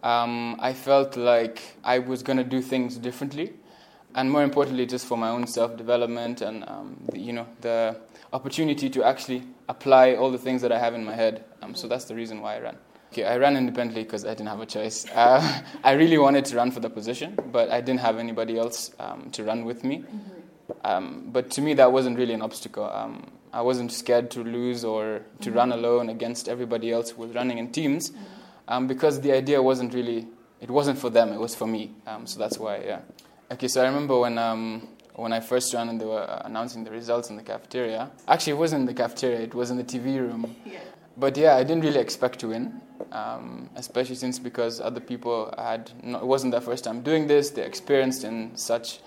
I 0.03 0.73
felt 0.73 1.15
like 1.15 1.61
I 1.83 1.99
was 1.99 2.23
going 2.23 2.37
to 2.37 2.43
do 2.43 2.61
things 2.61 2.97
differently, 2.97 3.53
and 4.15 4.29
more 4.29 4.43
importantly, 4.43 4.85
just 4.85 5.05
for 5.05 5.17
my 5.17 5.29
own 5.29 5.47
self-development 5.47 6.41
and 6.41 6.63
the, 7.11 7.19
you 7.19 7.31
know 7.31 7.47
the 7.61 7.95
opportunity 8.33 8.89
to 8.89 9.03
actually 9.03 9.43
apply 9.69 10.15
all 10.15 10.31
the 10.31 10.43
things 10.47 10.61
that 10.61 10.71
I 10.73 10.79
have 10.79 10.93
in 10.93 11.05
my 11.05 11.15
head. 11.15 11.45
so 11.75 11.87
that's 11.87 12.05
the 12.05 12.15
reason 12.15 12.41
why 12.41 12.57
I 12.57 12.59
ran. 12.59 12.77
Okay, 13.13 13.25
I 13.25 13.37
ran 13.37 13.55
independently 13.55 14.01
because 14.01 14.25
I 14.25 14.29
didn't 14.29 14.47
have 14.47 14.59
a 14.59 14.65
choice. 14.65 15.05
Uh, 15.13 15.61
I 15.83 15.91
really 15.91 16.17
wanted 16.17 16.45
to 16.45 16.55
run 16.55 16.71
for 16.71 16.79
the 16.79 16.89
position, 16.89 17.37
but 17.51 17.69
I 17.69 17.79
didn't 17.79 17.99
have 17.99 18.17
anybody 18.17 18.57
else 18.57 18.89
um, 18.97 19.29
to 19.33 19.43
run 19.43 19.65
with 19.65 19.83
me. 19.83 19.99
Mm-hmm. 19.99 20.71
Um, 20.83 21.29
but 21.31 21.51
to 21.51 21.61
me, 21.61 21.75
that 21.75 21.91
wasn't 21.91 22.17
really 22.17 22.33
an 22.33 22.41
obstacle. 22.41 22.85
Um, 22.85 23.29
I 23.53 23.61
wasn't 23.61 23.91
scared 23.91 24.31
to 24.31 24.43
lose 24.43 24.83
or 24.83 25.21
to 25.41 25.49
mm-hmm. 25.49 25.57
run 25.59 25.71
alone 25.71 26.09
against 26.09 26.49
everybody 26.49 26.91
else 26.91 27.11
who 27.11 27.21
was 27.21 27.35
running 27.35 27.59
in 27.59 27.71
teams, 27.71 28.09
mm-hmm. 28.09 28.23
Um, 28.65 28.87
because 28.87 29.19
the 29.19 29.33
idea 29.33 29.61
wasn't 29.61 29.93
really, 29.93 30.25
it 30.61 30.71
wasn't 30.71 30.97
for 30.97 31.09
them, 31.09 31.33
it 31.33 31.39
was 31.39 31.53
for 31.53 31.67
me. 31.67 31.91
Um, 32.07 32.25
so 32.25 32.39
that's 32.39 32.57
why, 32.57 32.77
yeah. 32.77 33.01
Okay, 33.51 33.67
so 33.67 33.83
I 33.83 33.87
remember 33.87 34.17
when 34.17 34.37
um, 34.37 34.87
when 35.15 35.33
I 35.33 35.41
first 35.41 35.73
ran 35.73 35.89
and 35.89 36.01
they 36.01 36.05
were 36.05 36.41
announcing 36.45 36.83
the 36.83 36.89
results 36.89 37.29
in 37.29 37.35
the 37.35 37.43
cafeteria. 37.43 38.09
Actually, 38.27 38.53
it 38.53 38.57
wasn't 38.57 38.79
in 38.81 38.85
the 38.87 38.93
cafeteria; 38.93 39.41
it 39.41 39.53
was 39.53 39.69
in 39.69 39.77
the 39.77 39.83
TV 39.83 40.17
room. 40.17 40.55
Yeah. 40.65 40.79
But 41.17 41.37
yeah, 41.37 41.55
I 41.55 41.63
didn't 41.63 41.83
really 41.83 41.99
expect 41.99 42.39
to 42.39 42.49
win 42.49 42.81
um, 43.13 43.69
especially 43.75 44.15
since 44.15 44.39
because 44.39 44.81
other 44.81 44.99
people 44.99 45.53
had 45.57 45.91
not, 46.03 46.23
it 46.23 46.25
wasn't 46.25 46.51
their 46.51 46.61
first 46.61 46.83
time 46.83 47.01
doing 47.01 47.27
this, 47.27 47.51
they 47.51 47.63
experienced 47.63 48.23
in 48.23 48.55
such. 48.57 48.99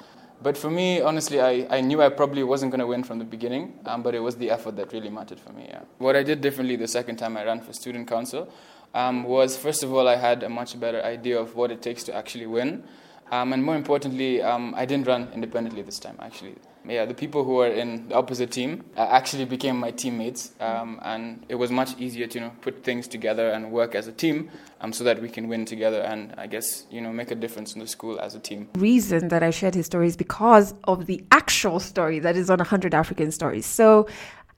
But 0.43 0.57
for 0.57 0.71
me, 0.71 1.01
honestly, 1.01 1.41
I, 1.41 1.67
I 1.71 1.81
knew 1.81 2.03
I 2.03 2.11
probably 2.11 2.43
wasn't 2.43 2.71
going 2.71 2.81
to 2.81 2.87
win 2.87 3.03
from 3.03 3.19
the 3.19 3.25
beginning, 3.25 3.79
um, 3.87 4.03
but 4.03 4.15
it 4.15 4.21
was 4.21 4.37
the 4.37 4.51
effort 4.51 4.77
that 4.77 4.93
really 4.93 5.09
mattered 5.09 5.41
for 5.41 5.53
me. 5.53 5.67
Yeah. 5.69 5.81
What 5.99 6.15
I 6.15 6.23
did 6.23 6.41
differently 6.41 6.77
the 6.77 6.89
second 6.89 7.17
time 7.17 7.37
I 7.37 7.45
ran 7.45 7.61
for 7.61 7.73
student 7.73 8.07
council 8.07 8.53
um, 8.95 9.25
was 9.25 9.57
first 9.57 9.83
of 9.83 9.93
all 9.93 10.07
I 10.07 10.17
had 10.17 10.43
a 10.43 10.49
much 10.49 10.79
better 10.79 11.03
idea 11.03 11.39
of 11.39 11.57
what 11.57 11.71
it 11.71 11.83
takes 11.83 12.05
to 12.05 12.15
actually 12.15 12.47
win, 12.47 12.85
um, 13.33 13.53
and 13.53 13.65
more 13.65 13.75
importantly, 13.75 14.43
um, 14.43 14.75
I 14.77 14.85
didn't 14.85 15.07
run 15.07 15.29
independently 15.35 15.83
this 15.83 15.99
time 15.99 16.17
actually 16.21 16.55
yeah, 16.89 17.05
the 17.05 17.15
people 17.15 17.45
who 17.45 17.55
were 17.55 17.67
in 17.67 18.09
the 18.09 18.15
opposite 18.15 18.51
team 18.51 18.85
uh, 18.97 19.01
actually 19.01 19.45
became 19.45 19.79
my 19.79 19.91
teammates, 19.91 20.53
um, 20.61 21.01
and 21.03 21.45
it 21.49 21.55
was 21.55 21.71
much 21.71 21.99
easier 21.99 22.27
to 22.27 22.39
you 22.39 22.45
know 22.45 22.53
put 22.61 22.85
things 22.85 23.09
together 23.09 23.51
and 23.51 23.71
work 23.71 23.95
as 23.95 24.07
a 24.07 24.13
team, 24.13 24.51
um, 24.81 24.93
so 24.93 25.05
that 25.05 25.21
we 25.21 25.29
can 25.29 25.49
win 25.49 25.65
together 25.65 26.01
and 26.03 26.35
I 26.37 26.47
guess 26.47 26.87
you 26.91 27.01
know 27.01 27.13
make 27.13 27.31
a 27.31 27.35
difference 27.35 27.75
in 27.75 27.81
the 27.81 27.87
school 27.87 28.21
as 28.21 28.35
a 28.35 28.39
team. 28.41 28.69
Reason 28.77 29.29
that 29.29 29.43
I 29.43 29.51
shared 29.51 29.75
his 29.75 29.87
story 29.87 30.07
is 30.07 30.17
because 30.17 30.75
of 30.85 31.07
the 31.07 31.25
actual 31.31 31.81
story 31.81 32.19
that 32.21 32.37
is 32.37 32.51
on 32.51 32.59
100 32.59 32.95
African 32.95 33.31
Stories. 33.31 33.67
So 33.67 34.09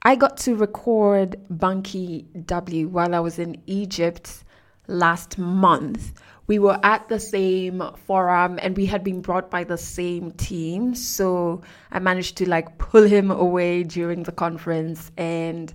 I 0.03 0.15
got 0.15 0.37
to 0.37 0.55
record 0.55 1.35
Banky 1.51 2.25
W 2.45 2.87
while 2.87 3.13
I 3.13 3.19
was 3.19 3.39
in 3.39 3.61
Egypt 3.67 4.43
last 4.87 5.37
month 5.37 6.13
we 6.49 6.57
were 6.57 6.79
at 6.81 7.07
the 7.09 7.19
same 7.19 7.83
forum 8.07 8.57
and 8.63 8.75
we 8.75 8.87
had 8.87 9.03
been 9.03 9.21
brought 9.21 9.51
by 9.51 9.63
the 9.63 9.77
same 9.77 10.31
team. 10.31 10.95
So 10.95 11.61
I 11.91 11.99
managed 11.99 12.37
to 12.37 12.49
like 12.49 12.79
pull 12.79 13.03
him 13.03 13.29
away 13.29 13.83
during 13.83 14.23
the 14.23 14.31
conference 14.31 15.11
and 15.15 15.71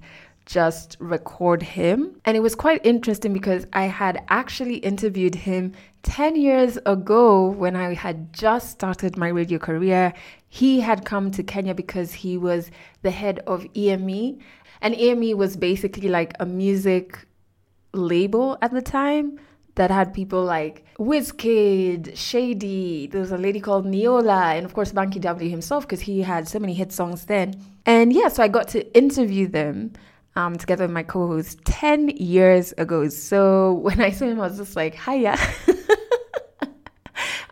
just 0.46 0.96
record 0.98 1.62
him. 1.62 2.20
And 2.24 2.36
it 2.36 2.40
was 2.40 2.56
quite 2.56 2.84
interesting 2.84 3.32
because 3.32 3.68
I 3.72 3.84
had 3.84 4.24
actually 4.28 4.78
interviewed 4.78 5.36
him 5.36 5.74
10 6.02 6.34
years 6.34 6.76
ago 6.84 7.50
when 7.50 7.76
I 7.76 7.94
had 7.94 8.32
just 8.32 8.70
started 8.70 9.16
my 9.16 9.28
radio 9.28 9.60
career. 9.60 10.12
He 10.48 10.80
had 10.80 11.04
come 11.04 11.30
to 11.30 11.44
Kenya 11.44 11.76
because 11.76 12.12
he 12.12 12.36
was 12.36 12.72
the 13.02 13.12
head 13.12 13.38
of 13.46 13.64
EME. 13.76 14.40
And 14.80 14.94
EME 14.96 15.38
was 15.38 15.56
basically 15.56 16.08
like 16.08 16.34
a 16.40 16.46
music 16.46 17.16
label 17.92 18.58
at 18.60 18.72
the 18.72 18.82
time 18.82 19.38
that 19.76 19.90
had 19.90 20.14
people 20.14 20.44
like 20.44 20.84
Wizkid, 20.98 22.12
Shaydee, 22.12 23.10
there 23.10 23.20
was 23.20 23.32
a 23.32 23.38
lady 23.38 23.60
called 23.60 23.86
Niyola, 23.86 24.56
and 24.56 24.64
of 24.64 24.74
course 24.74 24.92
Banky 24.92 25.20
W 25.20 25.50
himself 25.50 25.84
because 25.84 26.00
he 26.00 26.22
had 26.22 26.46
so 26.46 26.58
many 26.58 26.74
hit 26.74 26.92
songs 26.92 27.24
then. 27.24 27.60
And 27.84 28.12
yeah, 28.12 28.28
so 28.28 28.42
I 28.42 28.48
got 28.48 28.68
to 28.68 28.96
interview 28.96 29.48
them 29.48 29.92
um, 30.36 30.56
together 30.56 30.84
with 30.84 30.92
my 30.92 31.02
co-host 31.02 31.64
10 31.64 32.10
years 32.10 32.72
ago. 32.78 33.08
So 33.08 33.72
when 33.82 34.00
I 34.00 34.10
saw 34.10 34.26
him, 34.26 34.40
I 34.40 34.48
was 34.48 34.58
just 34.58 34.76
like, 34.76 34.94
hiya. 34.94 35.36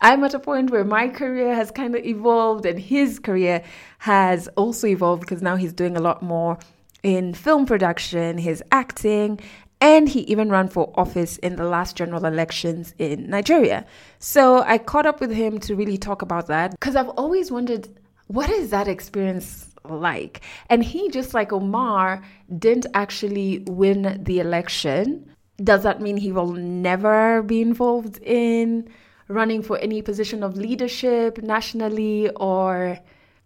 I'm 0.05 0.25
at 0.25 0.35
a 0.35 0.41
point 0.41 0.71
where 0.71 0.85
my 0.85 1.09
career 1.09 1.55
has 1.55 1.71
kind 1.71 1.95
of 1.95 2.05
evolved 2.05 2.67
and 2.67 2.77
his 2.79 3.21
career 3.21 3.63
has 3.99 4.49
also 4.57 4.89
evolved 4.89 5.21
because 5.21 5.43
now 5.43 5.55
he's 5.55 5.73
doing 5.73 5.97
a 5.97 6.01
lot 6.01 6.23
more 6.23 6.59
in 7.05 7.35
film 7.35 7.67
production, 7.67 8.37
his 8.37 8.65
acting, 8.73 9.39
and 9.83 10.09
he 10.09 10.21
even 10.21 10.49
ran 10.49 10.69
for 10.69 10.93
office 10.95 11.39
in 11.39 11.57
the 11.57 11.65
last 11.65 11.97
general 11.97 12.25
elections 12.25 12.95
in 13.01 13.29
Nigeria. 13.29 13.85
So 14.21 14.63
I 14.63 14.79
caught 14.79 15.07
up 15.07 15.21
with 15.21 15.33
him 15.33 15.59
to 15.59 15.75
really 15.75 15.99
talk 15.99 16.23
about 16.23 16.47
that 16.47 16.71
because 16.71 16.95
I've 16.95 17.09
always 17.09 17.51
wondered 17.51 17.89
what 18.29 18.49
is 18.49 18.71
that 18.71 18.87
experience 18.87 19.75
like? 19.85 20.41
And 20.71 20.85
he, 20.85 21.11
just 21.11 21.35
like 21.35 21.53
Omar, 21.53 22.23
didn't 22.57 22.87
actually 22.95 23.65
win 23.67 24.23
the 24.23 24.39
election. 24.39 25.29
Does 25.57 25.83
that 25.83 26.01
mean 26.01 26.17
he 26.17 26.31
will 26.31 26.53
never 26.53 27.43
be 27.43 27.61
involved 27.61 28.19
in 28.23 28.89
running 29.27 29.63
for 29.63 29.79
any 29.79 30.01
position 30.01 30.45
of 30.45 30.57
leadership 30.57 31.43
nationally? 31.43 32.31
Or 32.37 33.01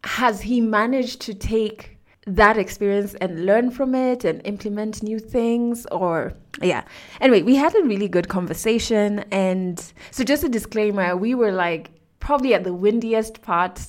has 0.05 0.43
he 0.43 0.61
managed 0.61 1.23
to 1.23 1.35
take 1.35 1.96
that 2.27 2.59
experience 2.59 3.15
and 3.15 3.47
learn 3.47 3.71
from 3.71 3.95
it 3.95 4.25
and 4.25 4.45
implement 4.45 5.03
new 5.03 5.19
things 5.19 5.87
or 5.93 6.35
yeah. 6.61 6.83
Anyway 7.21 7.43
we 7.43 7.55
had 7.55 7.75
a 7.77 7.83
really 7.85 8.09
good 8.09 8.29
conversation 8.29 9.21
and 9.31 9.93
so 10.11 10.25
just 10.25 10.43
a 10.43 10.49
disclaimer 10.49 11.17
we 11.17 11.35
were 11.35 11.53
like 11.53 11.91
probably 12.19 12.53
at 12.55 12.65
the 12.65 12.75
windiest 12.75 13.43
part 13.43 13.81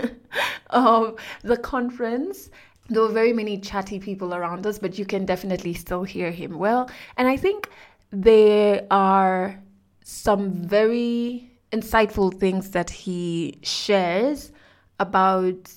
of 0.70 1.16
the 1.42 1.56
conference. 1.56 2.50
There 2.88 3.02
were 3.02 3.08
very 3.08 3.32
many 3.32 3.58
chatty 3.58 3.98
people 3.98 4.32
around 4.32 4.64
us 4.64 4.78
but 4.78 4.96
you 4.96 5.04
can 5.04 5.26
definitely 5.26 5.74
still 5.74 6.04
hear 6.04 6.30
him 6.30 6.58
well. 6.58 6.88
And 7.16 7.26
i 7.26 7.36
think 7.36 7.68
there 8.10 8.86
are 8.92 9.60
some 10.04 10.52
very 10.52 11.50
insightful 11.72 12.32
things 12.32 12.70
that 12.70 12.90
he 12.90 13.58
shares 13.62 14.52
about 15.00 15.68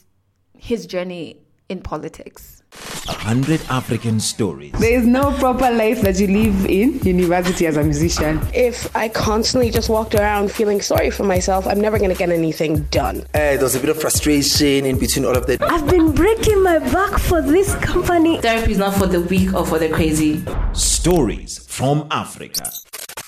his 0.55 0.86
journey 0.86 1.39
in 1.69 1.79
politics. 1.79 2.63
A 3.07 3.11
hundred 3.11 3.61
African 3.69 4.19
stories. 4.19 4.73
There 4.73 4.99
is 4.99 5.05
no 5.05 5.31
proper 5.38 5.71
life 5.71 6.01
that 6.01 6.19
you 6.19 6.27
live 6.27 6.65
in 6.65 6.99
university 6.99 7.65
as 7.65 7.77
a 7.77 7.83
musician. 7.83 8.39
If 8.53 8.95
I 8.95 9.09
constantly 9.09 9.71
just 9.71 9.89
walked 9.89 10.13
around 10.15 10.51
feeling 10.51 10.81
sorry 10.81 11.09
for 11.09 11.23
myself, 11.23 11.65
I'm 11.65 11.79
never 11.79 11.97
going 11.97 12.11
to 12.11 12.15
get 12.15 12.29
anything 12.29 12.83
done. 12.91 13.21
Uh, 13.33 13.55
there 13.57 13.59
was 13.61 13.75
a 13.75 13.79
bit 13.79 13.89
of 13.89 13.99
frustration 13.99 14.85
in 14.85 14.99
between 14.99 15.25
all 15.25 15.35
of 15.35 15.47
that. 15.47 15.61
I've 15.63 15.88
been 15.88 16.11
breaking 16.11 16.61
my 16.63 16.79
back 16.79 17.19
for 17.19 17.41
this 17.41 17.73
company. 17.75 18.39
Therapy 18.39 18.71
is 18.73 18.77
not 18.77 18.95
for 18.95 19.07
the 19.07 19.21
weak 19.21 19.53
or 19.53 19.65
for 19.65 19.79
the 19.79 19.89
crazy. 19.89 20.43
Stories 20.73 21.65
from 21.67 22.07
Africa. 22.11 22.71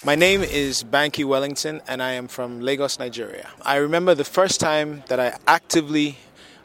My 0.03 0.15
name 0.15 0.41
is 0.41 0.83
Banky 0.83 1.25
Wellington, 1.25 1.81
and 1.87 2.01
I 2.01 2.13
am 2.13 2.27
from 2.27 2.59
Lagos, 2.59 2.97
Nigeria. 2.97 3.47
I 3.61 3.75
remember 3.75 4.15
the 4.15 4.23
first 4.23 4.59
time 4.59 5.03
that 5.09 5.19
I 5.19 5.37
actively 5.47 6.17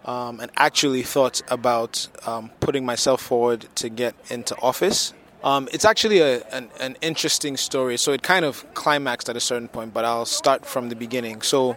um, 0.06 0.40
and 0.40 0.50
actually 0.56 1.02
thought 1.02 1.42
about 1.48 2.08
um, 2.26 2.50
putting 2.60 2.86
myself 2.86 3.20
forward 3.20 3.66
to 3.74 3.88
get 3.88 4.14
into 4.30 4.56
office. 4.60 5.12
Um, 5.44 5.68
it's 5.72 5.84
actually 5.84 6.20
a, 6.20 6.42
an, 6.48 6.70
an, 6.80 6.96
interesting 7.02 7.56
story. 7.56 7.96
So 7.98 8.12
it 8.12 8.22
kind 8.22 8.44
of 8.44 8.64
climaxed 8.74 9.28
at 9.28 9.36
a 9.36 9.40
certain 9.40 9.68
point, 9.68 9.92
but 9.92 10.04
I'll 10.04 10.26
start 10.26 10.64
from 10.64 10.88
the 10.88 10.96
beginning. 10.96 11.42
So, 11.42 11.76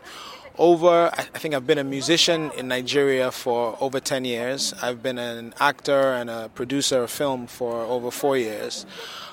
over, 0.58 1.10
I 1.14 1.22
think 1.40 1.54
I've 1.54 1.66
been 1.66 1.78
a 1.78 1.86
musician 1.86 2.52
in 2.58 2.68
Nigeria 2.68 3.32
for 3.32 3.78
over 3.80 4.02
10 4.02 4.26
years. 4.26 4.74
I've 4.82 5.02
been 5.02 5.18
an 5.18 5.54
actor 5.60 6.14
and 6.14 6.30
a 6.30 6.50
producer 6.50 7.04
of 7.04 7.12
film 7.12 7.48
for 7.48 7.82
over 7.84 8.12
four 8.12 8.38
years. 8.38 8.86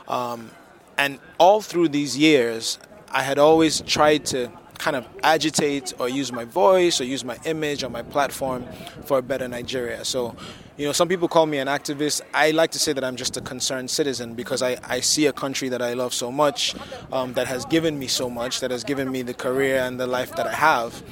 Um, 0.06 0.50
and 0.96 1.18
all 1.38 1.60
through 1.60 1.88
these 1.88 2.16
years, 2.16 2.78
I 3.10 3.22
had 3.22 3.38
always 3.38 3.80
tried 3.80 4.24
to 4.26 4.52
kind 4.78 4.96
of 4.96 5.06
agitate 5.22 5.92
or 5.98 6.08
use 6.08 6.32
my 6.32 6.44
voice 6.44 7.00
or 7.00 7.04
use 7.04 7.24
my 7.24 7.38
image 7.44 7.82
or 7.82 7.90
my 7.90 8.02
platform 8.02 8.66
for 9.04 9.18
a 9.18 9.22
better 9.22 9.48
Nigeria. 9.48 10.04
So, 10.04 10.36
you 10.76 10.86
know, 10.86 10.92
some 10.92 11.08
people 11.08 11.28
call 11.28 11.46
me 11.46 11.58
an 11.58 11.68
activist. 11.68 12.20
I 12.34 12.50
like 12.50 12.70
to 12.72 12.78
say 12.78 12.92
that 12.92 13.02
I'm 13.02 13.16
just 13.16 13.36
a 13.36 13.40
concerned 13.40 13.90
citizen 13.90 14.34
because 14.34 14.62
I, 14.62 14.76
I 14.84 15.00
see 15.00 15.26
a 15.26 15.32
country 15.32 15.68
that 15.70 15.80
I 15.80 15.94
love 15.94 16.12
so 16.12 16.30
much, 16.30 16.74
um, 17.12 17.32
that 17.34 17.46
has 17.46 17.64
given 17.64 17.98
me 17.98 18.06
so 18.06 18.28
much, 18.28 18.60
that 18.60 18.70
has 18.70 18.84
given 18.84 19.10
me 19.10 19.22
the 19.22 19.34
career 19.34 19.78
and 19.78 19.98
the 19.98 20.06
life 20.06 20.36
that 20.36 20.46
I 20.46 20.52
have. 20.52 21.02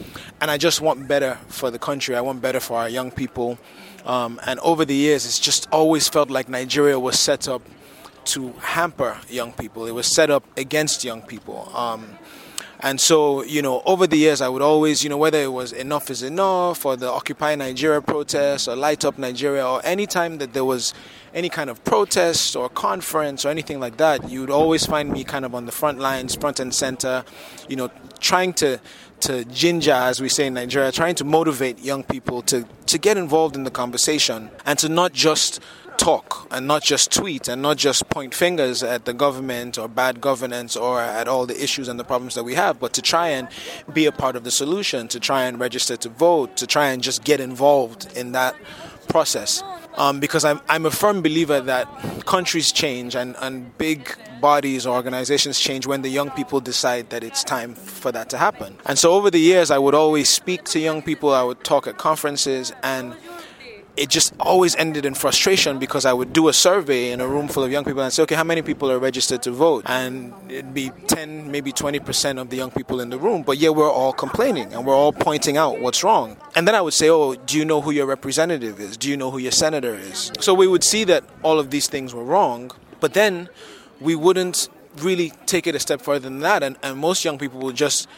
And 0.40 0.50
I 0.50 0.58
just 0.58 0.80
want 0.80 1.08
better 1.08 1.38
for 1.48 1.70
the 1.70 1.78
country. 1.78 2.14
I 2.14 2.20
want 2.20 2.42
better 2.42 2.60
for 2.60 2.78
our 2.78 2.88
young 2.88 3.10
people. 3.10 3.58
Um, 4.04 4.38
and 4.46 4.60
over 4.60 4.84
the 4.84 4.94
years, 4.94 5.24
it's 5.24 5.38
just 5.38 5.66
always 5.72 6.08
felt 6.08 6.30
like 6.30 6.48
Nigeria 6.48 6.98
was 6.98 7.18
set 7.18 7.48
up 7.48 7.62
to 8.26 8.52
hamper 8.60 9.18
young 9.28 9.52
people. 9.52 9.86
It 9.86 9.92
was 9.92 10.06
set 10.06 10.30
up 10.30 10.44
against 10.58 11.04
young 11.04 11.22
people. 11.22 11.70
Um, 11.74 12.18
and 12.80 13.00
so, 13.00 13.42
you 13.44 13.62
know, 13.62 13.82
over 13.86 14.06
the 14.06 14.16
years, 14.16 14.40
I 14.40 14.48
would 14.48 14.62
always, 14.62 15.02
you 15.02 15.10
know, 15.10 15.16
whether 15.16 15.40
it 15.40 15.52
was 15.52 15.72
enough 15.72 16.10
is 16.10 16.22
enough 16.22 16.84
or 16.84 16.96
the 16.96 17.10
Occupy 17.10 17.54
Nigeria 17.54 18.02
protests 18.02 18.68
or 18.68 18.76
Light 18.76 19.04
Up 19.04 19.18
Nigeria 19.18 19.66
or 19.66 19.80
any 19.84 20.06
time 20.06 20.38
that 20.38 20.52
there 20.52 20.64
was 20.64 20.92
any 21.34 21.48
kind 21.48 21.68
of 21.68 21.82
protest 21.84 22.54
or 22.54 22.68
conference 22.68 23.44
or 23.44 23.48
anything 23.48 23.80
like 23.80 23.96
that, 23.96 24.30
you 24.30 24.40
would 24.40 24.50
always 24.50 24.86
find 24.86 25.10
me 25.10 25.24
kind 25.24 25.44
of 25.44 25.54
on 25.54 25.66
the 25.66 25.72
front 25.72 25.98
lines, 25.98 26.34
front 26.36 26.60
and 26.60 26.72
center, 26.72 27.24
you 27.68 27.76
know, 27.76 27.90
trying 28.20 28.52
to 28.54 28.80
to 29.20 29.44
ginger, 29.46 29.92
as 29.92 30.20
we 30.20 30.28
say 30.28 30.46
in 30.46 30.54
Nigeria, 30.54 30.92
trying 30.92 31.14
to 31.14 31.24
motivate 31.24 31.78
young 31.78 32.02
people 32.02 32.42
to, 32.42 32.66
to 32.86 32.98
get 32.98 33.16
involved 33.16 33.56
in 33.56 33.64
the 33.64 33.70
conversation 33.70 34.50
and 34.66 34.78
to 34.78 34.88
not 34.88 35.14
just 35.14 35.60
talk 35.98 36.46
and 36.50 36.66
not 36.66 36.82
just 36.82 37.12
tweet 37.12 37.48
and 37.48 37.62
not 37.62 37.76
just 37.76 38.08
point 38.08 38.34
fingers 38.34 38.82
at 38.82 39.04
the 39.04 39.12
government 39.12 39.78
or 39.78 39.88
bad 39.88 40.20
governance 40.20 40.76
or 40.76 41.00
at 41.00 41.28
all 41.28 41.46
the 41.46 41.62
issues 41.62 41.88
and 41.88 41.98
the 41.98 42.04
problems 42.04 42.34
that 42.34 42.44
we 42.44 42.54
have, 42.54 42.78
but 42.80 42.92
to 42.92 43.02
try 43.02 43.28
and 43.28 43.48
be 43.92 44.06
a 44.06 44.12
part 44.12 44.36
of 44.36 44.44
the 44.44 44.50
solution, 44.50 45.08
to 45.08 45.20
try 45.20 45.44
and 45.44 45.58
register 45.58 45.96
to 45.96 46.08
vote, 46.08 46.56
to 46.56 46.66
try 46.66 46.88
and 46.88 47.02
just 47.02 47.24
get 47.24 47.40
involved 47.40 48.08
in 48.16 48.32
that 48.32 48.54
process. 49.08 49.62
Um, 49.96 50.18
because 50.18 50.44
I'm, 50.44 50.60
I'm 50.68 50.86
a 50.86 50.90
firm 50.90 51.22
believer 51.22 51.60
that 51.60 51.86
countries 52.26 52.72
change 52.72 53.14
and, 53.14 53.36
and 53.40 53.76
big 53.78 54.16
bodies 54.40 54.86
or 54.86 54.96
organizations 54.96 55.60
change 55.60 55.86
when 55.86 56.02
the 56.02 56.08
young 56.08 56.30
people 56.32 56.60
decide 56.60 57.10
that 57.10 57.22
it's 57.22 57.44
time 57.44 57.74
for 57.74 58.10
that 58.12 58.28
to 58.30 58.36
happen. 58.36 58.76
And 58.86 58.98
so 58.98 59.12
over 59.12 59.30
the 59.30 59.38
years, 59.38 59.70
I 59.70 59.78
would 59.78 59.94
always 59.94 60.28
speak 60.28 60.64
to 60.64 60.80
young 60.80 61.00
people, 61.00 61.32
I 61.32 61.44
would 61.44 61.62
talk 61.62 61.86
at 61.86 61.96
conferences, 61.96 62.72
and 62.82 63.14
it 63.96 64.08
just 64.08 64.34
always 64.40 64.74
ended 64.76 65.06
in 65.06 65.14
frustration 65.14 65.78
because 65.78 66.04
I 66.04 66.12
would 66.12 66.32
do 66.32 66.48
a 66.48 66.52
survey 66.52 67.12
in 67.12 67.20
a 67.20 67.28
room 67.28 67.46
full 67.46 67.62
of 67.62 67.70
young 67.70 67.84
people 67.84 68.02
and 68.02 68.12
say, 68.12 68.24
okay, 68.24 68.34
how 68.34 68.42
many 68.42 68.60
people 68.62 68.90
are 68.90 68.98
registered 68.98 69.42
to 69.42 69.52
vote? 69.52 69.84
And 69.86 70.34
it'd 70.48 70.74
be 70.74 70.90
10, 71.06 71.50
maybe 71.50 71.72
20% 71.72 72.40
of 72.40 72.50
the 72.50 72.56
young 72.56 72.72
people 72.72 73.00
in 73.00 73.10
the 73.10 73.18
room, 73.18 73.42
but 73.42 73.58
yet 73.58 73.74
we're 73.74 73.90
all 73.90 74.12
complaining 74.12 74.72
and 74.72 74.84
we're 74.84 74.96
all 74.96 75.12
pointing 75.12 75.56
out 75.56 75.80
what's 75.80 76.02
wrong. 76.02 76.36
And 76.56 76.66
then 76.66 76.74
I 76.74 76.80
would 76.80 76.94
say, 76.94 77.08
oh, 77.08 77.34
do 77.34 77.56
you 77.56 77.64
know 77.64 77.80
who 77.80 77.92
your 77.92 78.06
representative 78.06 78.80
is? 78.80 78.96
Do 78.96 79.08
you 79.08 79.16
know 79.16 79.30
who 79.30 79.38
your 79.38 79.52
senator 79.52 79.94
is? 79.94 80.32
So 80.40 80.54
we 80.54 80.66
would 80.66 80.82
see 80.82 81.04
that 81.04 81.22
all 81.42 81.60
of 81.60 81.70
these 81.70 81.86
things 81.86 82.12
were 82.12 82.24
wrong, 82.24 82.72
but 82.98 83.14
then 83.14 83.48
we 84.00 84.16
wouldn't 84.16 84.68
really 84.96 85.32
take 85.46 85.66
it 85.66 85.74
a 85.74 85.80
step 85.80 86.00
further 86.00 86.28
than 86.28 86.40
that. 86.40 86.62
And, 86.62 86.76
and 86.82 86.98
most 86.98 87.24
young 87.24 87.38
people 87.38 87.60
would 87.60 87.76
just 87.76 88.08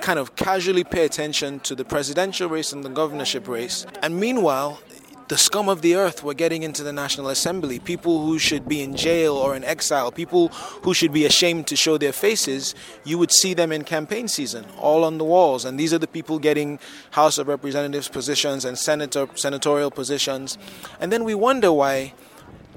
kind 0.00 0.18
of 0.18 0.36
casually 0.36 0.84
pay 0.84 1.04
attention 1.04 1.58
to 1.60 1.74
the 1.74 1.84
presidential 1.84 2.48
race 2.48 2.72
and 2.72 2.84
the 2.84 2.88
governorship 2.88 3.48
race. 3.48 3.84
And 4.00 4.18
meanwhile, 4.20 4.80
the 5.28 5.36
scum 5.36 5.68
of 5.68 5.82
the 5.82 5.94
earth 5.94 6.24
were 6.24 6.34
getting 6.34 6.62
into 6.62 6.82
the 6.82 6.92
National 6.92 7.28
Assembly. 7.28 7.78
People 7.78 8.24
who 8.24 8.38
should 8.38 8.66
be 8.66 8.82
in 8.82 8.96
jail 8.96 9.34
or 9.34 9.54
in 9.54 9.62
exile, 9.62 10.10
people 10.10 10.48
who 10.48 10.94
should 10.94 11.12
be 11.12 11.26
ashamed 11.26 11.66
to 11.66 11.76
show 11.76 11.98
their 11.98 12.12
faces, 12.12 12.74
you 13.04 13.18
would 13.18 13.30
see 13.30 13.52
them 13.52 13.70
in 13.70 13.84
campaign 13.84 14.26
season, 14.26 14.64
all 14.78 15.04
on 15.04 15.18
the 15.18 15.24
walls. 15.24 15.64
And 15.64 15.78
these 15.78 15.92
are 15.92 15.98
the 15.98 16.06
people 16.06 16.38
getting 16.38 16.78
House 17.10 17.36
of 17.36 17.46
Representatives 17.46 18.08
positions 18.08 18.64
and 18.64 18.78
senator, 18.78 19.28
senatorial 19.34 19.90
positions. 19.90 20.56
And 20.98 21.12
then 21.12 21.24
we 21.24 21.34
wonder 21.34 21.72
why 21.72 22.14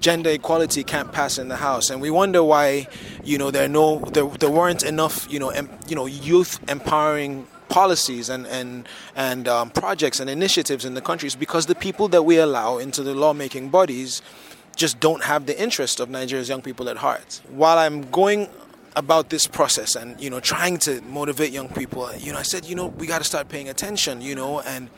gender 0.02 0.32
equality 0.32 0.84
can't 0.84 1.12
pass 1.12 1.38
in 1.38 1.48
the 1.48 1.58
house 1.58 1.92
and 1.92 2.02
we 2.02 2.10
wonder 2.10 2.44
why 2.44 2.88
you 3.24 3.38
know 3.38 3.52
there 3.52 3.68
no 3.68 4.00
there, 4.00 4.26
there 4.26 4.50
weren't 4.50 4.82
enough 4.82 5.32
you 5.32 5.38
know 5.38 5.50
em, 5.50 5.70
you 5.88 5.96
know 5.96 6.08
youth 6.08 6.60
empowering 6.68 7.46
policies 7.72 8.30
and 8.30 8.46
and 8.48 8.88
and 9.16 9.48
um, 9.48 9.70
projects 9.72 10.20
and 10.20 10.30
initiatives 10.30 10.86
in 10.86 10.94
the 10.94 11.02
countries 11.02 11.36
because 11.36 11.66
the 11.66 11.76
people 11.76 12.08
that 12.10 12.24
we 12.24 12.38
allow 12.38 12.78
into 12.78 13.02
the 13.02 13.16
lawmaking 13.16 13.70
bodies 13.70 14.22
just 14.76 15.00
don't 15.00 15.24
have 15.24 15.46
the 15.46 15.60
interest 15.60 16.00
of 16.00 16.10
Nigeria's 16.10 16.50
young 16.50 16.62
people 16.62 16.88
at 16.90 16.98
heart. 16.98 17.42
While 17.50 17.78
I'm 17.78 18.10
going 18.12 18.48
about 18.96 19.30
this 19.30 19.48
process 19.48 19.96
and 19.96 20.20
you 20.22 20.30
know 20.30 20.40
trying 20.40 20.78
to 20.80 21.02
motivate 21.04 21.52
young 21.52 21.70
people, 21.70 22.14
you 22.18 22.32
know 22.34 22.40
I 22.40 22.44
said 22.44 22.66
you 22.66 22.76
know 22.76 22.88
we 22.88 23.08
got 23.08 23.20
to 23.20 23.24
start 23.34 23.50
paying 23.50 23.70
attention, 23.70 24.22
you 24.22 24.36
know 24.36 24.60
and 24.62 24.90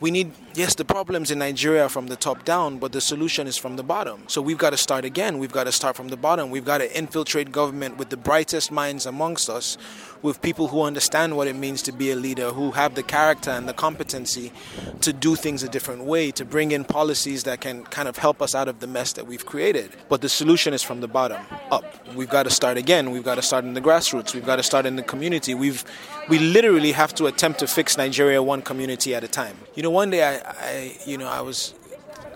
we 0.00 0.10
need 0.10 0.32
yes 0.54 0.74
the 0.74 0.84
problems 0.84 1.30
in 1.30 1.38
nigeria 1.38 1.88
from 1.88 2.06
the 2.08 2.16
top 2.16 2.44
down 2.44 2.78
but 2.78 2.92
the 2.92 3.00
solution 3.00 3.46
is 3.46 3.56
from 3.56 3.76
the 3.76 3.82
bottom. 3.82 4.22
So 4.26 4.42
we've 4.42 4.58
got 4.58 4.70
to 4.70 4.76
start 4.76 5.04
again. 5.04 5.38
We've 5.38 5.52
got 5.52 5.64
to 5.64 5.72
start 5.72 5.96
from 5.96 6.08
the 6.08 6.16
bottom. 6.16 6.50
We've 6.50 6.64
got 6.64 6.78
to 6.78 6.98
infiltrate 6.98 7.52
government 7.52 7.96
with 7.96 8.10
the 8.10 8.16
brightest 8.16 8.72
minds 8.72 9.06
amongst 9.06 9.48
us 9.48 9.78
with 10.22 10.40
people 10.40 10.68
who 10.68 10.82
understand 10.82 11.36
what 11.36 11.48
it 11.48 11.56
means 11.56 11.82
to 11.82 11.92
be 11.92 12.10
a 12.10 12.16
leader 12.16 12.50
who 12.50 12.70
have 12.70 12.94
the 12.94 13.02
character 13.02 13.50
and 13.50 13.68
the 13.68 13.72
competency 13.72 14.52
to 15.00 15.12
do 15.12 15.34
things 15.34 15.62
a 15.62 15.68
different 15.68 16.04
way 16.04 16.30
to 16.30 16.44
bring 16.44 16.70
in 16.70 16.84
policies 16.84 17.42
that 17.42 17.60
can 17.60 17.82
kind 17.84 18.08
of 18.08 18.16
help 18.16 18.40
us 18.40 18.54
out 18.54 18.68
of 18.68 18.78
the 18.80 18.86
mess 18.86 19.12
that 19.14 19.26
we've 19.26 19.44
created. 19.44 19.90
But 20.08 20.20
the 20.20 20.28
solution 20.28 20.72
is 20.74 20.82
from 20.82 21.00
the 21.00 21.08
bottom 21.08 21.42
up. 21.70 21.84
We've 22.14 22.28
got 22.28 22.44
to 22.44 22.50
start 22.50 22.76
again. 22.76 23.10
We've 23.10 23.24
got 23.24 23.34
to 23.34 23.42
start 23.42 23.64
in 23.64 23.74
the 23.74 23.80
grassroots. 23.80 24.34
We've 24.34 24.46
got 24.46 24.56
to 24.56 24.62
start 24.62 24.86
in 24.86 24.96
the 24.96 25.02
community. 25.02 25.54
We've 25.54 25.84
we 26.28 26.38
literally 26.38 26.92
have 26.92 27.12
to 27.16 27.26
attempt 27.26 27.58
to 27.60 27.66
fix 27.66 27.96
nigeria 27.96 28.40
one 28.42 28.62
community 28.62 29.14
at 29.14 29.24
a 29.24 29.28
time. 29.28 29.56
You 29.74 29.82
know 29.82 29.90
one 29.90 30.10
day 30.10 30.22
I, 30.22 30.41
I, 30.44 30.96
you 31.06 31.18
know, 31.18 31.28
I 31.28 31.40
was 31.40 31.74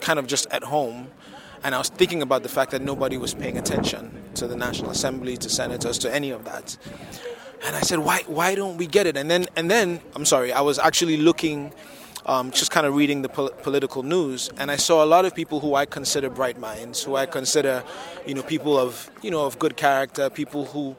kind 0.00 0.18
of 0.18 0.26
just 0.26 0.46
at 0.50 0.62
home 0.62 1.08
and 1.62 1.74
I 1.74 1.78
was 1.78 1.88
thinking 1.88 2.22
about 2.22 2.42
the 2.42 2.48
fact 2.48 2.70
that 2.72 2.82
nobody 2.82 3.16
was 3.16 3.34
paying 3.34 3.58
attention 3.58 4.22
to 4.34 4.46
the 4.46 4.56
National 4.56 4.90
Assembly, 4.90 5.36
to 5.38 5.48
senators, 5.48 5.98
to 5.98 6.14
any 6.14 6.30
of 6.30 6.44
that. 6.44 6.76
And 7.64 7.74
I 7.74 7.80
said, 7.80 7.98
why, 7.98 8.22
why 8.26 8.54
don't 8.54 8.76
we 8.76 8.86
get 8.86 9.06
it? 9.06 9.16
And 9.16 9.30
then, 9.30 9.46
and 9.56 9.70
then, 9.70 10.00
I'm 10.14 10.24
sorry, 10.24 10.52
I 10.52 10.60
was 10.60 10.78
actually 10.78 11.16
looking, 11.16 11.72
um, 12.26 12.50
just 12.50 12.70
kind 12.70 12.86
of 12.86 12.94
reading 12.94 13.22
the 13.22 13.28
pol- 13.28 13.50
political 13.50 14.02
news, 14.02 14.50
and 14.58 14.70
I 14.70 14.76
saw 14.76 15.02
a 15.02 15.06
lot 15.06 15.24
of 15.24 15.34
people 15.34 15.58
who 15.60 15.74
I 15.74 15.86
consider 15.86 16.28
bright 16.30 16.60
minds, 16.60 17.02
who 17.02 17.16
I 17.16 17.26
consider, 17.26 17.82
you 18.26 18.34
know, 18.34 18.42
people 18.42 18.78
of, 18.78 19.10
you 19.22 19.30
know, 19.30 19.44
of 19.46 19.58
good 19.58 19.76
character, 19.76 20.28
people 20.30 20.66
who 20.66 20.94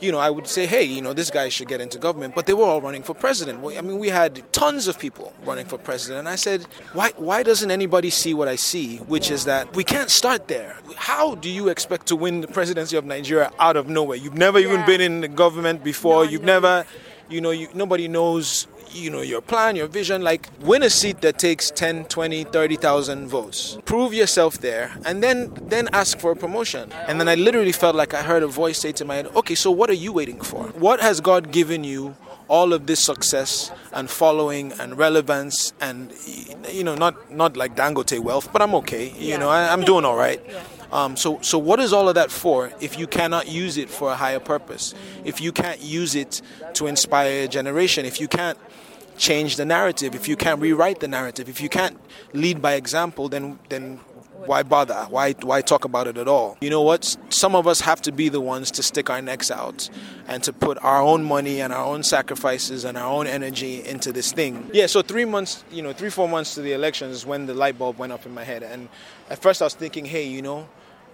you 0.00 0.12
know, 0.12 0.18
I 0.18 0.30
would 0.30 0.46
say, 0.46 0.66
hey, 0.66 0.84
you 0.84 1.02
know, 1.02 1.12
this 1.12 1.30
guy 1.30 1.48
should 1.48 1.68
get 1.68 1.80
into 1.80 1.98
government. 1.98 2.34
But 2.34 2.46
they 2.46 2.54
were 2.54 2.64
all 2.64 2.80
running 2.80 3.02
for 3.02 3.14
president. 3.14 3.64
I 3.64 3.80
mean, 3.80 3.98
we 3.98 4.08
had 4.08 4.42
tons 4.52 4.86
of 4.88 4.98
people 4.98 5.32
running 5.44 5.66
for 5.66 5.78
president. 5.78 6.20
And 6.20 6.28
I 6.28 6.36
said, 6.36 6.62
why, 6.92 7.10
why 7.16 7.42
doesn't 7.42 7.70
anybody 7.70 8.10
see 8.10 8.34
what 8.34 8.48
I 8.48 8.56
see, 8.56 8.98
which 8.98 9.30
is 9.30 9.44
that 9.46 9.74
we 9.74 9.84
can't 9.84 10.10
start 10.10 10.48
there? 10.48 10.76
How 10.96 11.34
do 11.34 11.48
you 11.50 11.68
expect 11.68 12.06
to 12.06 12.16
win 12.16 12.40
the 12.40 12.48
presidency 12.48 12.96
of 12.96 13.04
Nigeria 13.04 13.50
out 13.58 13.76
of 13.76 13.88
nowhere? 13.88 14.16
You've 14.16 14.38
never 14.38 14.58
even 14.58 14.84
been 14.86 15.00
in 15.00 15.20
the 15.20 15.28
government 15.28 15.82
before. 15.82 16.24
No, 16.24 16.30
You've 16.30 16.42
no. 16.42 16.54
never, 16.54 16.86
you 17.28 17.40
know, 17.40 17.50
you, 17.50 17.68
nobody 17.74 18.08
knows 18.08 18.66
you 18.92 19.10
know 19.10 19.20
your 19.20 19.40
plan 19.40 19.76
your 19.76 19.86
vision. 19.86 20.22
Like 20.22 20.48
win 20.60 20.82
a 20.82 20.90
seat 20.90 21.20
that 21.20 21.38
takes 21.38 21.70
10 21.70 22.06
20 22.06 22.44
30,000 22.44 23.28
votes. 23.28 23.78
Prove 23.84 24.14
yourself 24.14 24.58
there 24.58 24.96
and 25.04 25.22
then 25.22 25.52
then 25.68 25.88
ask 25.92 26.18
for 26.18 26.32
a 26.32 26.36
promotion. 26.36 26.90
And 27.06 27.20
then 27.20 27.28
i 27.28 27.34
literally 27.34 27.72
felt 27.72 27.94
like 27.94 28.14
i 28.14 28.22
heard 28.22 28.42
a 28.42 28.46
voice 28.46 28.78
say 28.78 28.92
to 28.92 29.04
my 29.04 29.16
head 29.16 29.26
okay 29.36 29.54
so 29.54 29.70
what 29.70 29.90
are 29.90 30.00
you 30.04 30.12
waiting 30.12 30.40
for? 30.40 30.64
What 30.68 31.00
has 31.00 31.20
god 31.20 31.52
given 31.52 31.84
you 31.84 32.16
all 32.48 32.72
of 32.72 32.86
this 32.86 33.00
success 33.00 33.70
and 33.92 34.08
following 34.08 34.72
and 34.80 34.96
relevance 34.96 35.72
and 35.80 36.12
you 36.70 36.82
know 36.82 36.94
not 36.94 37.30
not 37.30 37.56
like 37.56 37.76
Dangote 37.76 38.18
wealth, 38.20 38.52
but 38.52 38.62
I'm 38.62 38.74
okay. 38.76 39.12
You 39.18 39.38
know, 39.38 39.50
I, 39.50 39.72
am 39.72 39.82
doing 39.82 40.04
all 40.04 40.16
right. 40.16 40.40
Um, 40.90 41.16
so 41.16 41.38
so 41.42 41.58
what 41.58 41.80
is 41.80 41.92
all 41.92 42.08
of 42.08 42.14
that 42.14 42.30
for 42.30 42.72
if 42.80 42.98
you 42.98 43.06
cannot 43.06 43.48
use 43.48 43.76
it 43.76 43.90
for 43.90 44.10
a 44.10 44.16
higher 44.16 44.40
purpose? 44.40 44.94
If 45.24 45.40
you 45.40 45.52
can't 45.52 45.80
use 45.80 46.14
it 46.14 46.40
to 46.74 46.86
inspire 46.86 47.44
a 47.44 47.48
generation, 47.48 48.06
if 48.06 48.20
you 48.20 48.28
can't 48.28 48.58
change 49.18 49.56
the 49.56 49.64
narrative, 49.64 50.14
if 50.14 50.28
you 50.28 50.36
can't 50.36 50.60
rewrite 50.60 51.00
the 51.00 51.08
narrative, 51.08 51.48
if 51.48 51.60
you 51.60 51.68
can't 51.68 51.98
lead 52.32 52.62
by 52.62 52.74
example, 52.74 53.28
then 53.28 53.58
then 53.68 54.00
why 54.46 54.62
bother? 54.62 55.06
Why 55.10 55.32
why 55.32 55.60
talk 55.60 55.84
about 55.84 56.06
it 56.06 56.16
at 56.16 56.28
all? 56.28 56.56
You 56.60 56.70
know 56.70 56.82
what? 56.82 57.16
Some 57.28 57.54
of 57.54 57.66
us 57.66 57.80
have 57.80 58.00
to 58.02 58.12
be 58.12 58.28
the 58.28 58.40
ones 58.40 58.70
to 58.72 58.82
stick 58.82 59.10
our 59.10 59.20
necks 59.20 59.50
out 59.50 59.90
and 60.26 60.42
to 60.44 60.52
put 60.52 60.78
our 60.82 61.02
own 61.02 61.24
money 61.24 61.60
and 61.60 61.72
our 61.72 61.84
own 61.84 62.02
sacrifices 62.02 62.84
and 62.84 62.96
our 62.96 63.12
own 63.12 63.26
energy 63.26 63.84
into 63.84 64.12
this 64.12 64.32
thing. 64.32 64.70
Yeah. 64.72 64.86
So 64.86 65.02
three 65.02 65.24
months, 65.24 65.64
you 65.70 65.82
know, 65.82 65.92
three 65.92 66.10
four 66.10 66.28
months 66.28 66.54
to 66.54 66.62
the 66.62 66.72
elections 66.72 67.16
is 67.16 67.26
when 67.26 67.46
the 67.46 67.54
light 67.54 67.78
bulb 67.78 67.98
went 67.98 68.12
up 68.12 68.24
in 68.26 68.32
my 68.32 68.44
head, 68.44 68.62
and 68.62 68.88
at 69.28 69.42
first 69.42 69.60
I 69.60 69.66
was 69.66 69.74
thinking, 69.74 70.04
hey, 70.04 70.26
you 70.26 70.40
know, 70.40 70.68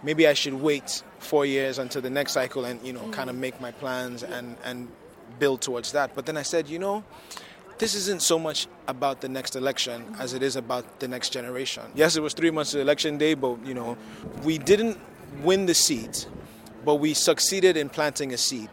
maybe 0.04 0.28
I 0.28 0.34
should 0.34 0.54
wait 0.54 1.02
four 1.18 1.46
years 1.46 1.78
until 1.78 2.02
the 2.02 2.10
next 2.10 2.32
cycle 2.32 2.64
and 2.64 2.84
you 2.86 2.92
know, 2.92 3.08
kind 3.10 3.30
of 3.30 3.36
mm. 3.36 3.40
make 3.40 3.60
my 3.60 3.72
plans 3.72 4.22
and 4.22 4.56
and 4.64 4.88
build 5.38 5.62
towards 5.62 5.92
that. 5.92 6.14
But 6.14 6.26
then 6.26 6.36
I 6.36 6.42
said, 6.42 6.68
you 6.68 6.78
know 6.78 7.02
this 7.78 7.94
isn't 7.94 8.22
so 8.22 8.38
much 8.38 8.66
about 8.86 9.20
the 9.20 9.28
next 9.28 9.56
election 9.56 10.02
mm-hmm. 10.02 10.20
as 10.20 10.34
it 10.34 10.42
is 10.42 10.56
about 10.56 11.00
the 11.00 11.08
next 11.08 11.30
generation. 11.30 11.82
Yes, 11.94 12.16
it 12.16 12.22
was 12.22 12.34
three 12.34 12.50
months 12.50 12.70
to 12.72 12.80
election 12.80 13.18
day, 13.18 13.34
but 13.34 13.64
you 13.64 13.74
know, 13.74 13.96
we 14.42 14.58
didn't 14.58 14.98
win 15.42 15.66
the 15.66 15.74
seat, 15.74 16.26
but 16.84 16.96
we 16.96 17.14
succeeded 17.14 17.76
in 17.76 17.88
planting 17.88 18.32
a 18.32 18.38
seed. 18.38 18.70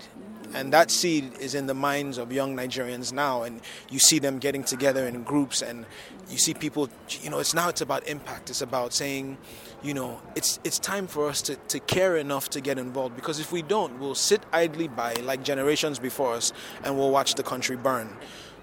And 0.54 0.74
that 0.74 0.92
seed 0.92 1.38
is 1.40 1.56
in 1.56 1.68
the 1.68 1.74
minds 1.74 2.18
of 2.18 2.32
young 2.32 2.56
Nigerians 2.56 3.14
now, 3.14 3.44
and 3.44 3.62
you 3.90 4.00
see 4.00 4.20
them 4.20 4.40
getting 4.40 4.64
together 4.64 5.08
in 5.08 5.24
groups, 5.24 5.62
and 5.62 5.86
you 6.30 6.38
see 6.38 6.54
people. 6.54 6.90
You 7.22 7.30
know, 7.30 7.40
it's 7.40 7.54
now 7.54 7.70
it's 7.70 7.82
about 7.82 8.08
impact. 8.08 8.50
It's 8.50 8.62
about 8.62 8.94
saying, 8.94 9.38
you 9.82 9.94
know, 9.94 10.22
it's 10.36 10.60
it's 10.64 10.80
time 10.80 11.08
for 11.08 11.28
us 11.28 11.42
to, 11.44 11.56
to 11.56 11.80
care 11.80 12.18
enough 12.18 12.50
to 12.52 12.62
get 12.62 12.78
involved. 12.78 13.16
Because 13.16 13.40
if 13.40 13.52
we 13.52 13.62
don't, 13.62 14.00
we'll 14.00 14.16
sit 14.16 14.42
idly 14.52 14.88
by 14.88 15.14
like 15.14 15.44
generations 15.44 16.00
before 16.00 16.34
us, 16.34 16.54
and 16.84 16.98
we'll 16.98 17.12
watch 17.12 17.36
the 17.36 17.44
country 17.44 17.76
burn. 17.76 18.10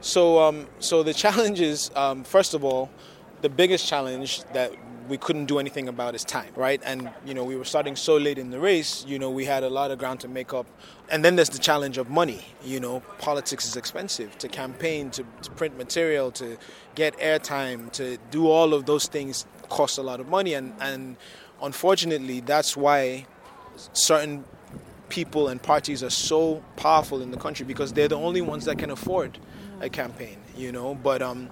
So, 0.00 0.40
um, 0.40 0.68
so 0.78 1.02
the 1.02 1.14
challenge 1.24 1.60
is, 1.60 1.90
um, 1.96 2.24
first 2.24 2.54
of 2.54 2.64
all, 2.64 2.90
the 3.42 3.48
biggest 3.48 3.86
challenge 3.86 4.42
that 4.52 4.72
we 5.08 5.18
couldn't 5.18 5.46
do 5.46 5.58
anything 5.58 5.88
about 5.88 6.14
is 6.14 6.24
time, 6.24 6.52
right? 6.54 6.80
And 6.84 7.10
you 7.24 7.34
know, 7.34 7.44
we 7.44 7.56
were 7.56 7.64
starting 7.64 7.96
so 7.96 8.16
late 8.16 8.38
in 8.38 8.50
the 8.50 8.60
race. 8.60 9.04
You 9.06 9.18
know, 9.18 9.30
we 9.30 9.44
had 9.44 9.62
a 9.64 9.70
lot 9.70 9.90
of 9.90 9.98
ground 9.98 10.20
to 10.20 10.28
make 10.28 10.52
up. 10.52 10.66
And 11.10 11.24
then 11.24 11.36
there's 11.36 11.48
the 11.48 11.58
challenge 11.58 11.98
of 11.98 12.10
money. 12.10 12.44
You 12.64 12.80
know, 12.80 13.00
politics 13.18 13.66
is 13.66 13.76
expensive. 13.76 14.36
To 14.38 14.48
campaign, 14.48 15.10
to, 15.12 15.24
to 15.42 15.50
print 15.52 15.76
material, 15.76 16.30
to 16.32 16.58
get 16.94 17.16
airtime, 17.18 17.90
to 17.92 18.18
do 18.30 18.48
all 18.48 18.74
of 18.74 18.86
those 18.86 19.06
things 19.06 19.46
cost 19.68 19.98
a 19.98 20.02
lot 20.02 20.20
of 20.20 20.28
money. 20.28 20.54
And 20.54 20.74
and 20.80 21.16
unfortunately, 21.62 22.40
that's 22.40 22.76
why 22.76 23.26
certain 23.92 24.44
people 25.08 25.48
and 25.48 25.62
parties 25.62 26.02
are 26.02 26.10
so 26.10 26.62
powerful 26.76 27.22
in 27.22 27.30
the 27.30 27.38
country 27.38 27.64
because 27.64 27.92
they're 27.92 28.08
the 28.08 28.16
only 28.18 28.42
ones 28.42 28.66
that 28.66 28.78
can 28.78 28.90
afford 28.90 29.38
a 29.80 29.88
campaign, 29.88 30.36
you 30.56 30.72
know. 30.72 30.94
But 30.94 31.22
um, 31.22 31.50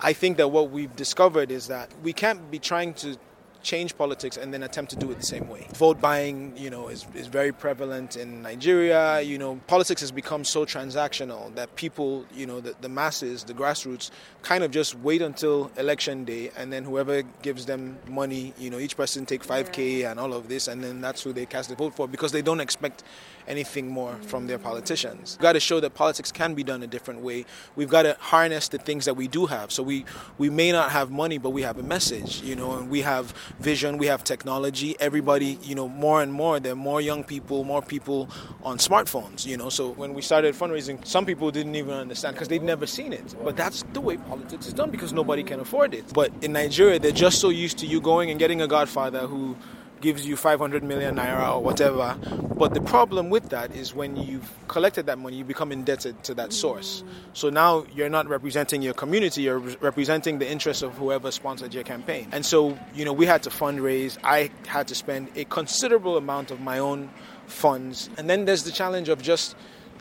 I 0.00 0.12
think 0.12 0.36
that 0.36 0.48
what 0.48 0.70
we've 0.70 0.94
discovered 0.94 1.50
is 1.50 1.68
that 1.68 1.90
we 2.02 2.12
can't 2.12 2.50
be 2.50 2.58
trying 2.58 2.94
to 2.94 3.16
change 3.62 3.96
politics 3.98 4.36
and 4.36 4.54
then 4.54 4.62
attempt 4.62 4.90
to 4.92 4.96
do 4.96 5.10
it 5.10 5.18
the 5.18 5.26
same 5.26 5.48
way. 5.48 5.66
Vote 5.74 6.00
buying, 6.00 6.56
you 6.56 6.70
know, 6.70 6.88
is, 6.88 7.06
is 7.14 7.26
very 7.26 7.52
prevalent 7.52 8.16
in 8.16 8.40
Nigeria. 8.42 9.20
You 9.20 9.38
know, 9.38 9.60
politics 9.66 10.00
has 10.00 10.12
become 10.12 10.44
so 10.44 10.64
transactional 10.64 11.54
that 11.56 11.74
people, 11.76 12.24
you 12.32 12.46
know, 12.46 12.60
the, 12.60 12.74
the 12.80 12.88
masses, 12.88 13.44
the 13.44 13.54
grassroots, 13.54 14.10
kind 14.42 14.62
of 14.62 14.70
just 14.70 14.94
wait 15.00 15.22
until 15.22 15.70
election 15.76 16.24
day 16.24 16.50
and 16.56 16.72
then 16.72 16.84
whoever 16.84 17.22
gives 17.42 17.66
them 17.66 17.98
money, 18.08 18.54
you 18.58 18.70
know, 18.70 18.78
each 18.78 18.96
person 18.96 19.26
take 19.26 19.42
5K 19.42 20.08
and 20.10 20.20
all 20.20 20.32
of 20.32 20.48
this 20.48 20.68
and 20.68 20.82
then 20.82 21.00
that's 21.00 21.22
who 21.22 21.32
they 21.32 21.46
cast 21.46 21.68
the 21.68 21.74
vote 21.74 21.94
for 21.94 22.06
because 22.06 22.32
they 22.32 22.42
don't 22.42 22.60
expect 22.60 23.02
anything 23.48 23.88
more 23.88 24.14
from 24.22 24.46
their 24.46 24.58
politicians. 24.58 25.36
We've 25.38 25.42
got 25.42 25.54
to 25.54 25.60
show 25.60 25.80
that 25.80 25.94
politics 25.94 26.30
can 26.30 26.54
be 26.54 26.62
done 26.62 26.82
a 26.82 26.86
different 26.86 27.20
way. 27.20 27.44
We've 27.74 27.88
got 27.88 28.02
to 28.02 28.16
harness 28.20 28.68
the 28.68 28.78
things 28.78 29.04
that 29.06 29.14
we 29.14 29.26
do 29.26 29.46
have. 29.46 29.72
So 29.72 29.82
we, 29.82 30.04
we 30.36 30.50
may 30.50 30.70
not 30.70 30.90
have 30.92 31.10
money, 31.10 31.38
but 31.38 31.50
we 31.50 31.62
have 31.62 31.78
a 31.78 31.82
message, 31.82 32.42
you 32.42 32.54
know, 32.54 32.78
and 32.78 32.90
we 32.90 33.02
have 33.02 33.34
vision, 33.58 33.98
we 33.98 34.06
have 34.06 34.22
technology. 34.24 34.96
Everybody, 35.00 35.58
you 35.62 35.74
know, 35.74 35.88
more 35.88 36.22
and 36.22 36.32
more, 36.32 36.60
there 36.60 36.72
are 36.72 36.76
more 36.76 37.00
young 37.00 37.24
people, 37.24 37.64
more 37.64 37.82
people 37.82 38.28
on 38.62 38.78
smartphones, 38.78 39.46
you 39.46 39.56
know. 39.56 39.68
So 39.68 39.90
when 39.92 40.14
we 40.14 40.22
started 40.22 40.54
fundraising, 40.54 41.04
some 41.06 41.24
people 41.26 41.50
didn't 41.50 41.74
even 41.74 41.94
understand 41.94 42.34
because 42.34 42.48
they'd 42.48 42.62
never 42.62 42.86
seen 42.86 43.12
it. 43.12 43.34
But 43.42 43.56
that's 43.56 43.82
the 43.92 44.00
way 44.00 44.16
politics 44.16 44.66
is 44.66 44.72
done 44.72 44.90
because 44.90 45.12
nobody 45.12 45.42
can 45.42 45.60
afford 45.60 45.94
it. 45.94 46.12
But 46.12 46.32
in 46.42 46.52
Nigeria, 46.52 46.98
they're 46.98 47.12
just 47.12 47.40
so 47.40 47.48
used 47.48 47.78
to 47.78 47.86
you 47.86 48.00
going 48.00 48.30
and 48.30 48.38
getting 48.38 48.60
a 48.60 48.66
godfather 48.66 49.26
who 49.26 49.56
gives 50.00 50.26
you 50.26 50.36
500 50.36 50.82
million 50.82 51.16
naira 51.16 51.54
or 51.54 51.62
whatever. 51.62 52.16
But 52.58 52.74
the 52.74 52.80
problem 52.80 53.30
with 53.30 53.50
that 53.50 53.74
is 53.74 53.94
when 53.94 54.16
you've 54.16 54.50
collected 54.68 55.06
that 55.06 55.18
money, 55.18 55.36
you 55.36 55.44
become 55.44 55.72
indebted 55.72 56.24
to 56.24 56.34
that 56.34 56.52
source. 56.52 57.04
So 57.32 57.50
now 57.50 57.84
you're 57.94 58.08
not 58.08 58.28
representing 58.28 58.82
your 58.82 58.94
community, 58.94 59.42
you're 59.42 59.58
representing 59.58 60.38
the 60.38 60.50
interests 60.50 60.82
of 60.82 60.94
whoever 60.94 61.30
sponsored 61.30 61.74
your 61.74 61.84
campaign. 61.84 62.28
And 62.32 62.44
so, 62.44 62.78
you 62.94 63.04
know, 63.04 63.12
we 63.12 63.26
had 63.26 63.42
to 63.44 63.50
fundraise. 63.50 64.18
I 64.24 64.50
had 64.66 64.88
to 64.88 64.94
spend 64.94 65.30
a 65.36 65.44
considerable 65.44 66.16
amount 66.16 66.50
of 66.50 66.60
my 66.60 66.78
own 66.78 67.10
funds. 67.46 68.10
And 68.18 68.28
then 68.28 68.44
there's 68.44 68.64
the 68.64 68.72
challenge 68.72 69.08
of 69.08 69.22
just 69.22 69.56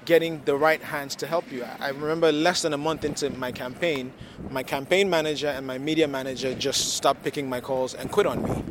getting 0.07 0.41
the 0.45 0.55
right 0.55 0.81
hands 0.81 1.17
to 1.17 1.27
help 1.27 1.51
you. 1.51 1.65
I 1.79 1.89
remember 1.89 2.31
less 2.31 2.61
than 2.61 2.73
a 2.73 2.77
month 2.77 3.03
into 3.03 3.29
my 3.29 3.51
campaign, 3.51 4.13
my 4.49 4.63
campaign 4.63 5.09
manager 5.09 5.49
and 5.49 5.67
my 5.67 5.77
media 5.77 6.07
manager 6.07 6.55
just 6.55 6.95
stopped 6.95 7.25
picking 7.25 7.49
my 7.49 7.59
calls 7.59 7.93
and 7.93 8.09
quit 8.09 8.25
on 8.25 8.41
me. 8.41 8.63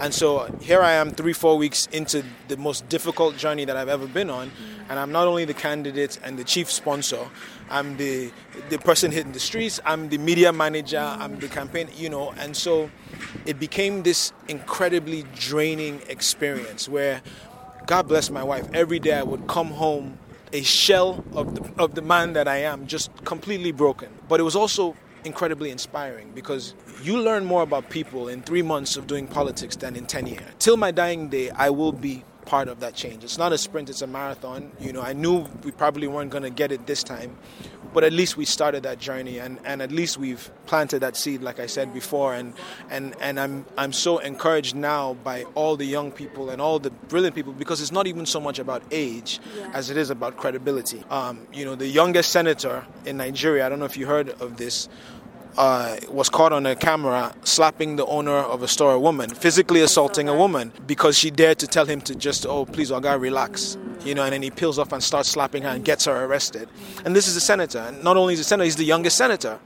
And 0.00 0.12
so 0.12 0.54
here 0.60 0.82
I 0.82 0.92
am, 0.92 1.10
three, 1.10 1.32
four 1.32 1.56
weeks 1.56 1.86
into 1.92 2.22
the 2.48 2.58
most 2.58 2.86
difficult 2.90 3.38
journey 3.38 3.64
that 3.64 3.74
I've 3.74 3.88
ever 3.88 4.06
been 4.06 4.28
on. 4.28 4.52
And 4.90 4.98
I'm 4.98 5.12
not 5.12 5.26
only 5.26 5.46
the 5.46 5.54
candidate 5.54 6.18
and 6.22 6.38
the 6.38 6.44
chief 6.44 6.70
sponsor, 6.70 7.26
I'm 7.70 7.96
the, 7.96 8.30
the 8.68 8.78
person 8.78 9.12
hitting 9.12 9.32
the 9.32 9.40
streets, 9.40 9.80
I'm 9.86 10.10
the 10.10 10.18
media 10.18 10.52
manager, 10.52 10.98
I'm 10.98 11.38
the 11.38 11.48
campaign, 11.48 11.88
you 11.96 12.10
know. 12.10 12.32
And 12.32 12.54
so 12.54 12.90
it 13.46 13.58
became 13.58 14.02
this 14.02 14.34
incredibly 14.46 15.24
draining 15.34 16.02
experience 16.08 16.86
where, 16.86 17.22
God 17.86 18.08
bless 18.08 18.28
my 18.28 18.42
wife, 18.42 18.68
every 18.74 18.98
day 18.98 19.14
I 19.14 19.22
would 19.22 19.46
come 19.46 19.68
home 19.68 20.18
a 20.52 20.62
shell 20.62 21.24
of 21.32 21.54
the, 21.54 21.82
of 21.82 21.94
the 21.94 22.02
man 22.02 22.34
that 22.34 22.46
I 22.48 22.58
am, 22.58 22.86
just 22.86 23.10
completely 23.24 23.72
broken. 23.72 24.10
But 24.28 24.40
it 24.40 24.42
was 24.42 24.56
also 24.56 24.94
incredibly 25.24 25.70
inspiring 25.70 26.32
because 26.34 26.74
you 27.02 27.18
learn 27.18 27.44
more 27.44 27.62
about 27.62 27.88
people 27.90 28.28
in 28.28 28.42
three 28.42 28.62
months 28.62 28.96
of 28.96 29.06
doing 29.06 29.26
politics 29.26 29.76
than 29.76 29.96
in 29.96 30.06
10 30.06 30.26
years. 30.26 30.42
Till 30.58 30.76
my 30.76 30.90
dying 30.90 31.28
day, 31.28 31.50
I 31.50 31.70
will 31.70 31.92
be 31.92 32.24
part 32.44 32.68
of 32.68 32.80
that 32.80 32.94
change. 32.94 33.24
It's 33.24 33.38
not 33.38 33.52
a 33.52 33.58
sprint, 33.58 33.88
it's 33.88 34.02
a 34.02 34.06
marathon. 34.06 34.72
You 34.80 34.92
know, 34.92 35.00
I 35.00 35.12
knew 35.12 35.46
we 35.64 35.70
probably 35.70 36.06
weren't 36.08 36.30
going 36.30 36.42
to 36.42 36.50
get 36.50 36.72
it 36.72 36.86
this 36.86 37.02
time, 37.02 37.36
but 37.92 38.04
at 38.04 38.12
least 38.12 38.36
we 38.36 38.44
started 38.44 38.82
that 38.82 38.98
journey 38.98 39.38
and, 39.38 39.58
and 39.64 39.82
at 39.82 39.92
least 39.92 40.18
we've 40.18 40.50
planted 40.66 41.00
that 41.00 41.16
seed 41.16 41.42
like 41.42 41.60
I 41.60 41.66
said 41.66 41.92
before 41.92 42.34
and 42.34 42.54
and 42.90 43.14
and 43.20 43.38
I'm 43.38 43.66
I'm 43.76 43.92
so 43.92 44.18
encouraged 44.18 44.74
now 44.74 45.14
by 45.14 45.44
all 45.54 45.76
the 45.76 45.84
young 45.84 46.10
people 46.12 46.50
and 46.50 46.60
all 46.60 46.78
the 46.78 46.90
brilliant 46.90 47.34
people 47.34 47.52
because 47.52 47.80
it's 47.80 47.92
not 47.92 48.06
even 48.06 48.26
so 48.26 48.40
much 48.40 48.58
about 48.58 48.82
age 48.90 49.40
yeah. 49.56 49.70
as 49.74 49.90
it 49.90 49.96
is 49.96 50.10
about 50.10 50.36
credibility 50.36 51.04
um, 51.10 51.46
you 51.52 51.64
know 51.64 51.74
the 51.74 51.86
youngest 51.86 52.30
senator 52.30 52.84
in 53.04 53.16
Nigeria 53.16 53.66
I 53.66 53.68
don't 53.68 53.78
know 53.78 53.84
if 53.84 53.96
you 53.96 54.06
heard 54.06 54.30
of 54.40 54.56
this 54.56 54.88
uh, 55.56 55.96
was 56.08 56.28
caught 56.28 56.52
on 56.52 56.66
a 56.66 56.74
camera 56.74 57.34
slapping 57.44 57.96
the 57.96 58.06
owner 58.06 58.32
of 58.32 58.62
a 58.62 58.68
store, 58.68 58.92
a 58.92 58.98
woman, 58.98 59.30
physically 59.30 59.80
assaulting 59.80 60.28
a 60.28 60.34
woman 60.34 60.72
because 60.86 61.18
she 61.18 61.30
dared 61.30 61.58
to 61.58 61.66
tell 61.66 61.86
him 61.86 62.00
to 62.02 62.14
just, 62.14 62.46
oh, 62.46 62.64
please, 62.64 62.90
Oga, 62.90 63.20
relax. 63.20 63.76
You 64.04 64.14
know, 64.14 64.24
and 64.24 64.32
then 64.32 64.42
he 64.42 64.50
peels 64.50 64.78
off 64.78 64.92
and 64.92 65.02
starts 65.02 65.28
slapping 65.28 65.62
her 65.62 65.68
and 65.68 65.84
gets 65.84 66.06
her 66.06 66.24
arrested. 66.24 66.68
And 67.04 67.14
this 67.14 67.28
is 67.28 67.36
a 67.36 67.40
senator. 67.40 67.78
And 67.78 68.02
not 68.02 68.16
only 68.16 68.34
is 68.34 68.40
a 68.40 68.44
senator, 68.44 68.64
he's 68.64 68.76
the 68.76 68.84
youngest 68.84 69.16
senator. 69.16 69.58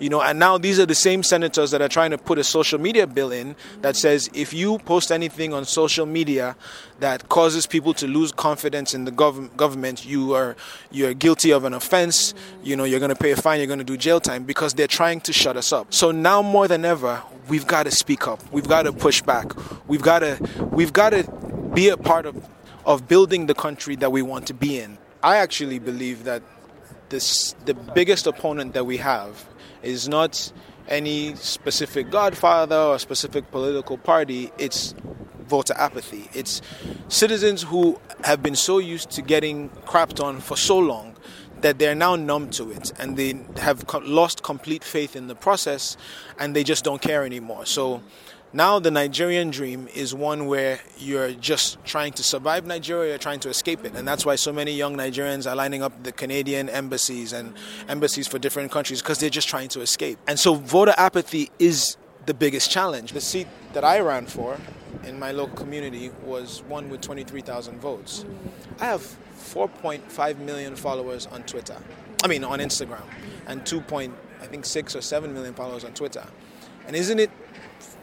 You 0.00 0.08
know, 0.08 0.22
and 0.22 0.38
now 0.38 0.56
these 0.56 0.80
are 0.80 0.86
the 0.86 0.94
same 0.94 1.22
senators 1.22 1.72
that 1.72 1.82
are 1.82 1.88
trying 1.88 2.10
to 2.12 2.18
put 2.18 2.38
a 2.38 2.44
social 2.44 2.80
media 2.80 3.06
bill 3.06 3.30
in 3.30 3.54
that 3.82 3.96
says 3.96 4.30
if 4.32 4.54
you 4.54 4.78
post 4.78 5.12
anything 5.12 5.52
on 5.52 5.66
social 5.66 6.06
media 6.06 6.56
that 7.00 7.28
causes 7.28 7.66
people 7.66 7.92
to 7.94 8.06
lose 8.06 8.32
confidence 8.32 8.94
in 8.94 9.04
the 9.04 9.12
gov- 9.12 9.54
government, 9.58 10.06
you 10.06 10.32
are 10.32 10.56
you're 10.90 11.12
guilty 11.12 11.50
of 11.50 11.64
an 11.64 11.74
offense. 11.74 12.32
You 12.62 12.76
know, 12.76 12.84
you're 12.84 12.98
going 12.98 13.10
to 13.10 13.14
pay 13.14 13.32
a 13.32 13.36
fine. 13.36 13.60
You're 13.60 13.66
going 13.66 13.78
to 13.78 13.84
do 13.84 13.98
jail 13.98 14.20
time 14.20 14.44
because 14.44 14.72
they're 14.72 14.86
trying 14.86 15.20
to 15.20 15.34
shut 15.34 15.58
us 15.58 15.70
up. 15.70 15.92
So 15.92 16.12
now 16.12 16.40
more 16.40 16.66
than 16.66 16.86
ever, 16.86 17.22
we've 17.48 17.66
got 17.66 17.82
to 17.82 17.90
speak 17.90 18.26
up. 18.26 18.40
We've 18.50 18.68
got 18.68 18.84
to 18.84 18.94
push 18.94 19.20
back. 19.20 19.52
We've 19.86 20.02
got 20.02 20.20
to 20.20 20.38
we've 20.72 20.94
got 20.94 21.10
to 21.10 21.24
be 21.74 21.90
a 21.90 21.98
part 21.98 22.24
of 22.24 22.42
of 22.84 23.08
building 23.08 23.46
the 23.46 23.54
country 23.54 23.96
that 23.96 24.12
we 24.12 24.22
want 24.22 24.46
to 24.48 24.54
be 24.54 24.78
in. 24.78 24.98
I 25.22 25.36
actually 25.36 25.78
believe 25.78 26.24
that 26.24 26.42
this 27.10 27.54
the 27.64 27.74
biggest 27.74 28.26
opponent 28.26 28.74
that 28.74 28.86
we 28.86 28.96
have 28.98 29.46
is 29.82 30.08
not 30.08 30.52
any 30.88 31.34
specific 31.36 32.10
godfather 32.10 32.76
or 32.76 32.98
specific 32.98 33.50
political 33.50 33.98
party. 33.98 34.50
It's 34.58 34.94
voter 35.46 35.74
apathy. 35.76 36.28
It's 36.32 36.62
citizens 37.08 37.62
who 37.62 38.00
have 38.24 38.42
been 38.42 38.56
so 38.56 38.78
used 38.78 39.10
to 39.10 39.22
getting 39.22 39.68
crapped 39.84 40.22
on 40.22 40.40
for 40.40 40.56
so 40.56 40.78
long 40.78 41.16
that 41.60 41.78
they're 41.78 41.94
now 41.94 42.16
numb 42.16 42.50
to 42.50 42.70
it 42.70 42.92
and 42.98 43.16
they 43.16 43.38
have 43.56 43.86
co- 43.86 43.98
lost 43.98 44.42
complete 44.42 44.82
faith 44.82 45.14
in 45.14 45.26
the 45.26 45.34
process 45.34 45.96
and 46.38 46.56
they 46.56 46.64
just 46.64 46.84
don't 46.84 47.02
care 47.02 47.24
anymore. 47.24 47.66
So 47.66 48.02
now 48.52 48.80
the 48.80 48.90
Nigerian 48.90 49.50
dream 49.50 49.88
is 49.94 50.12
one 50.14 50.46
where 50.46 50.80
you're 50.98 51.32
just 51.32 51.82
trying 51.84 52.12
to 52.14 52.22
survive 52.22 52.66
Nigeria, 52.66 53.16
trying 53.16 53.38
to 53.40 53.48
escape 53.48 53.84
it. 53.84 53.94
And 53.94 54.06
that's 54.06 54.26
why 54.26 54.34
so 54.34 54.52
many 54.52 54.72
young 54.72 54.96
Nigerians 54.96 55.48
are 55.50 55.54
lining 55.54 55.82
up 55.82 56.02
the 56.02 56.10
Canadian 56.10 56.68
embassies 56.68 57.32
and 57.32 57.54
embassies 57.88 58.26
for 58.26 58.38
different 58.38 58.72
countries 58.72 59.02
because 59.02 59.18
they're 59.18 59.30
just 59.30 59.48
trying 59.48 59.68
to 59.68 59.80
escape. 59.82 60.18
And 60.26 60.38
so 60.38 60.54
voter 60.54 60.94
apathy 60.96 61.50
is 61.60 61.96
the 62.26 62.34
biggest 62.34 62.70
challenge. 62.70 63.12
The 63.12 63.20
seat 63.20 63.46
that 63.72 63.84
I 63.84 64.00
ran 64.00 64.26
for 64.26 64.58
in 65.04 65.18
my 65.18 65.30
local 65.30 65.56
community 65.56 66.10
was 66.24 66.62
one 66.66 66.88
with 66.88 67.00
23,000 67.02 67.80
votes. 67.80 68.24
I 68.80 68.86
have 68.86 69.02
4.5 69.36 70.38
million 70.38 70.74
followers 70.74 71.26
on 71.26 71.44
Twitter. 71.44 71.76
I 72.24 72.26
mean 72.26 72.42
on 72.42 72.58
Instagram 72.58 73.04
and 73.46 73.64
2. 73.64 73.80
Point, 73.82 74.14
I 74.42 74.46
think 74.46 74.66
6 74.66 74.96
or 74.96 75.00
7 75.00 75.32
million 75.32 75.54
followers 75.54 75.84
on 75.84 75.92
Twitter. 75.94 76.26
And 76.86 76.96
isn't 76.96 77.18
it 77.20 77.30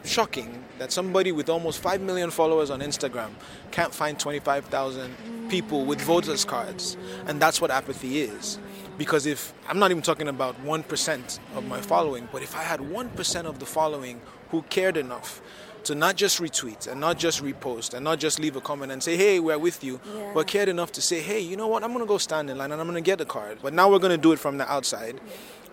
shocking 0.07 0.63
that 0.79 0.91
somebody 0.91 1.31
with 1.31 1.49
almost 1.49 1.79
5 1.79 2.01
million 2.01 2.31
followers 2.31 2.69
on 2.69 2.79
Instagram 2.81 3.31
can't 3.71 3.93
find 3.93 4.19
25,000 4.19 5.49
people 5.49 5.85
with 5.85 6.01
voters 6.01 6.45
cards? 6.45 6.97
And 7.25 7.41
that's 7.41 7.59
what 7.61 7.71
apathy 7.71 8.21
is. 8.21 8.59
Because 8.97 9.25
if 9.25 9.53
I'm 9.67 9.79
not 9.79 9.91
even 9.91 10.01
talking 10.01 10.27
about 10.27 10.59
1% 10.65 11.39
of 11.55 11.67
my 11.67 11.81
following, 11.81 12.27
but 12.31 12.41
if 12.41 12.55
I 12.55 12.63
had 12.63 12.79
1% 12.79 13.45
of 13.45 13.59
the 13.59 13.65
following 13.65 14.21
who 14.49 14.63
cared 14.63 14.97
enough 14.97 15.41
to 15.87 15.95
not 15.95 16.15
just 16.15 16.39
retweet 16.41 16.87
and 16.87 16.99
not 17.01 17.17
just 17.17 17.43
repost 17.43 17.93
and 17.93 18.03
not 18.03 18.19
just 18.19 18.39
leave 18.39 18.55
a 18.55 18.61
comment 18.61 18.91
and 18.91 19.01
say, 19.01 19.17
hey, 19.17 19.39
we're 19.39 19.57
with 19.57 19.83
you, 19.83 19.99
yeah. 20.05 20.31
but 20.33 20.47
cared 20.47 20.69
enough 20.69 20.91
to 20.93 21.01
say, 21.01 21.21
hey, 21.21 21.39
you 21.39 21.57
know 21.57 21.67
what, 21.67 21.83
I'm 21.83 21.91
going 21.91 22.03
to 22.03 22.07
go 22.07 22.17
stand 22.17 22.49
in 22.49 22.57
line 22.57 22.71
and 22.71 22.79
I'm 22.79 22.87
going 22.87 23.01
to 23.01 23.05
get 23.05 23.19
a 23.21 23.25
card. 23.25 23.59
But 23.61 23.73
now 23.73 23.89
we're 23.89 23.99
going 23.99 24.11
to 24.11 24.21
do 24.21 24.31
it 24.31 24.39
from 24.39 24.57
the 24.57 24.71
outside 24.71 25.19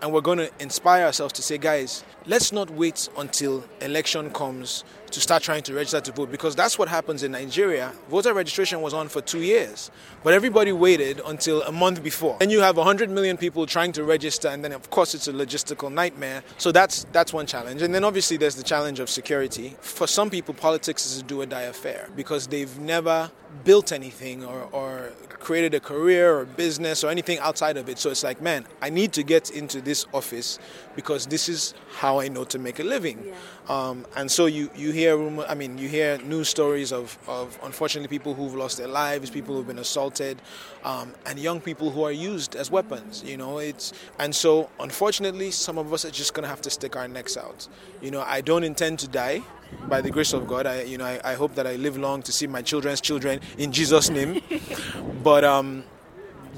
and 0.01 0.13
we're 0.13 0.21
going 0.21 0.37
to 0.37 0.51
inspire 0.59 1.05
ourselves 1.05 1.33
to 1.33 1.41
say, 1.41 1.57
guys, 1.57 2.03
let's 2.25 2.51
not 2.51 2.69
wait 2.69 3.09
until 3.17 3.63
election 3.81 4.29
comes 4.31 4.83
to 5.11 5.21
start 5.21 5.41
trying 5.41 5.63
to 5.63 5.73
register 5.73 6.01
to 6.01 6.11
vote 6.11 6.29
because 6.31 6.55
that's 6.55 6.77
what 6.77 6.87
happens 6.89 7.23
in 7.23 7.31
Nigeria. 7.31 7.93
Voter 8.09 8.33
registration 8.33 8.81
was 8.81 8.93
on 8.93 9.07
for 9.07 9.21
two 9.21 9.39
years, 9.39 9.89
but 10.23 10.33
everybody 10.33 10.71
waited 10.71 11.21
until 11.25 11.61
a 11.63 11.71
month 11.71 12.03
before. 12.03 12.37
And 12.41 12.51
you 12.51 12.59
have 12.59 12.75
100 12.77 13.09
million 13.09 13.37
people 13.37 13.65
trying 13.65 13.93
to 13.93 14.03
register, 14.03 14.49
and 14.49 14.63
then 14.63 14.73
of 14.73 14.89
course 14.89 15.15
it's 15.15 15.27
a 15.27 15.33
logistical 15.33 15.91
nightmare. 15.91 16.43
So 16.57 16.71
that's 16.71 17.05
that's 17.11 17.31
one 17.31 17.45
challenge. 17.45 17.81
And 17.81 17.95
then 17.95 18.03
obviously 18.03 18.37
there's 18.37 18.55
the 18.55 18.63
challenge 18.63 18.99
of 18.99 19.09
security. 19.09 19.75
For 19.79 20.04
some 20.09 20.29
people, 20.29 20.53
politics 20.53 21.05
is 21.05 21.19
a 21.19 21.23
do 21.23 21.41
or 21.41 21.45
die 21.45 21.63
affair 21.63 22.09
because 22.15 22.47
they've 22.47 22.77
never 22.79 23.31
built 23.63 23.91
anything 23.91 24.43
or, 24.43 24.67
or 24.71 25.11
created 25.39 25.73
a 25.73 25.79
career 25.79 26.37
or 26.37 26.45
business 26.45 27.03
or 27.03 27.09
anything 27.09 27.39
outside 27.39 27.77
of 27.77 27.87
it. 27.87 27.99
So 27.99 28.09
it's 28.09 28.23
like, 28.23 28.41
man, 28.41 28.65
I 28.81 28.89
need 28.89 29.13
to 29.13 29.23
get 29.23 29.51
into 29.51 29.79
this 29.81 30.05
office 30.13 30.59
because 30.95 31.27
this 31.27 31.47
is 31.47 31.73
how 31.97 32.19
I 32.19 32.27
know 32.27 32.43
to 32.45 32.59
make 32.59 32.79
a 32.79 32.83
living. 32.83 33.23
Yeah. 33.27 33.33
Um, 33.67 34.05
and 34.15 34.29
so 34.29 34.45
you, 34.45 34.69
you 34.75 34.91
hear 34.91 35.17
rumor, 35.17 35.45
I 35.47 35.55
mean, 35.55 35.77
you 35.77 35.89
hear 35.89 36.17
news 36.19 36.49
stories 36.49 36.91
of, 36.91 37.17
of 37.27 37.57
unfortunately 37.63 38.07
people 38.07 38.33
who've 38.33 38.53
lost 38.53 38.77
their 38.77 38.87
lives, 38.87 39.29
people 39.29 39.55
who've 39.55 39.65
been 39.65 39.79
assaulted, 39.79 40.41
um, 40.83 41.13
and 41.25 41.39
young 41.39 41.59
people 41.59 41.89
who 41.89 42.03
are 42.03 42.11
used 42.11 42.55
as 42.55 42.69
weapons. 42.69 43.23
You 43.25 43.37
know, 43.37 43.57
it's 43.57 43.93
and 44.19 44.35
so 44.35 44.69
unfortunately, 44.79 45.51
some 45.51 45.77
of 45.77 45.91
us 45.93 46.05
are 46.05 46.11
just 46.11 46.33
gonna 46.33 46.47
have 46.47 46.61
to 46.61 46.69
stick 46.69 46.95
our 46.95 47.07
necks 47.07 47.37
out. 47.37 47.67
You 48.01 48.11
know, 48.11 48.21
I 48.21 48.41
don't 48.41 48.63
intend 48.63 48.99
to 48.99 49.07
die 49.07 49.41
by 49.87 50.01
the 50.01 50.09
grace 50.09 50.33
of 50.33 50.47
God, 50.47 50.65
I 50.65 50.83
you 50.83 50.97
know 50.97 51.05
I, 51.05 51.19
I, 51.23 51.33
hope 51.33 51.55
that 51.55 51.67
I 51.67 51.75
live 51.75 51.97
long 51.97 52.21
to 52.23 52.31
see 52.31 52.47
my 52.47 52.61
children's 52.61 53.01
children 53.01 53.39
in 53.57 53.71
Jesus' 53.71 54.09
name. 54.09 54.41
but 55.23 55.43
um, 55.43 55.83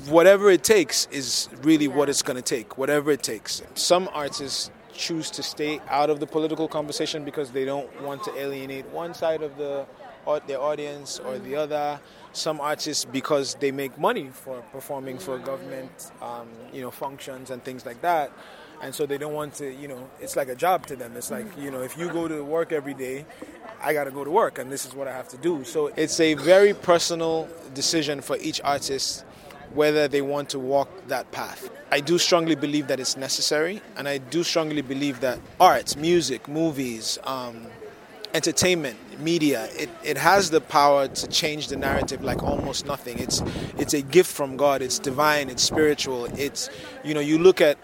whatever 0.08 0.50
it 0.50 0.64
takes 0.64 1.08
is 1.12 1.50
really 1.62 1.88
what 1.88 2.10
it's 2.10 2.22
to 2.22 2.42
take. 2.42 2.78
Whatever 2.78 3.12
it 3.12 3.24
takes. 3.24 3.62
Some 3.76 4.10
artists 4.14 4.72
choose 4.98 5.30
to 5.32 5.44
stay 5.44 5.80
out 5.88 6.10
of 6.10 6.20
the 6.20 6.28
political 6.28 6.68
conversation 6.68 7.24
because 7.24 7.52
they 7.52 7.64
don't 7.64 8.02
want 8.02 8.24
to 8.24 8.38
alienate 8.38 8.86
one 8.88 9.14
side 9.14 9.42
of 9.42 9.56
the 9.58 9.86
their 10.46 10.60
audience 10.60 11.20
or 11.20 11.40
the 11.40 11.56
other. 11.56 12.00
Some 12.34 12.60
artists 12.60 13.06
because 13.06 13.56
they 13.56 13.72
make 13.72 13.98
money 13.98 14.28
for 14.28 14.62
performing 14.74 15.20
for 15.20 15.38
government, 15.40 16.12
um, 16.22 16.50
you 16.74 16.82
know, 16.82 16.92
functions 16.92 17.50
and 17.50 17.64
things 17.64 17.86
like 17.86 18.02
that. 18.02 18.32
And 18.82 18.94
so 18.94 19.06
they 19.06 19.18
don't 19.18 19.34
want 19.34 19.54
to 19.56 19.74
you 19.74 19.88
know 19.88 20.10
it's 20.20 20.36
like 20.36 20.50
a 20.50 20.56
job 20.56 20.86
to 20.88 20.96
them. 20.96 21.16
It's 21.16 21.32
like 21.32 21.46
you 21.58 21.72
know 21.72 21.82
if 21.82 21.98
you 21.98 22.10
go 22.10 22.28
to 22.28 22.44
work 22.44 22.72
every 22.72 22.94
day 22.94 23.26
i 23.80 23.94
got 23.94 24.06
to 24.06 24.12
go 24.12 24.24
to 24.24 24.32
work 24.32 24.58
and 24.58 24.72
this 24.72 24.88
is 24.88 24.96
what 24.96 25.08
i 25.08 25.12
have 25.12 25.28
to 25.30 25.38
do. 25.38 25.64
So 25.64 25.88
it's 25.96 26.20
a 26.20 26.34
very 26.34 26.74
personal 26.74 27.48
decision 27.74 28.22
for 28.22 28.38
each 28.38 28.60
artist 28.64 29.24
whether 29.74 30.08
they 30.08 30.22
want 30.22 30.50
to 30.50 30.60
walk 30.60 30.90
that 31.08 31.32
path. 31.32 31.70
I 31.92 32.00
do 32.00 32.18
strongly 32.18 32.56
believe 32.56 32.88
that 32.88 33.00
it's 33.00 33.16
necessary 33.16 33.82
and 33.96 34.10
i 34.10 34.18
do 34.18 34.44
strongly 34.44 34.82
believe 34.82 35.22
that 35.22 35.40
art 35.60 35.96
music 35.96 36.48
movies 36.50 37.18
um, 37.24 37.68
entertainment 38.34 38.98
media 39.20 39.68
it, 39.76 39.90
it 40.04 40.18
has 40.18 40.50
the 40.50 40.62
power 40.62 41.08
to 41.08 41.28
change 41.28 41.68
the 41.68 41.76
narrative 41.76 42.24
like 42.24 42.44
almost 42.44 42.86
nothing. 42.86 43.20
It's 43.20 43.42
it's 43.78 43.94
a 43.94 44.02
gift 44.02 44.32
from 44.32 44.58
god. 44.58 44.82
It's 44.82 45.00
divine. 45.00 45.50
It's 45.50 45.64
spiritual. 45.64 46.26
It's 46.38 46.70
you 47.04 47.14
know 47.14 47.20
you 47.20 47.38
look 47.38 47.62
at 47.62 47.78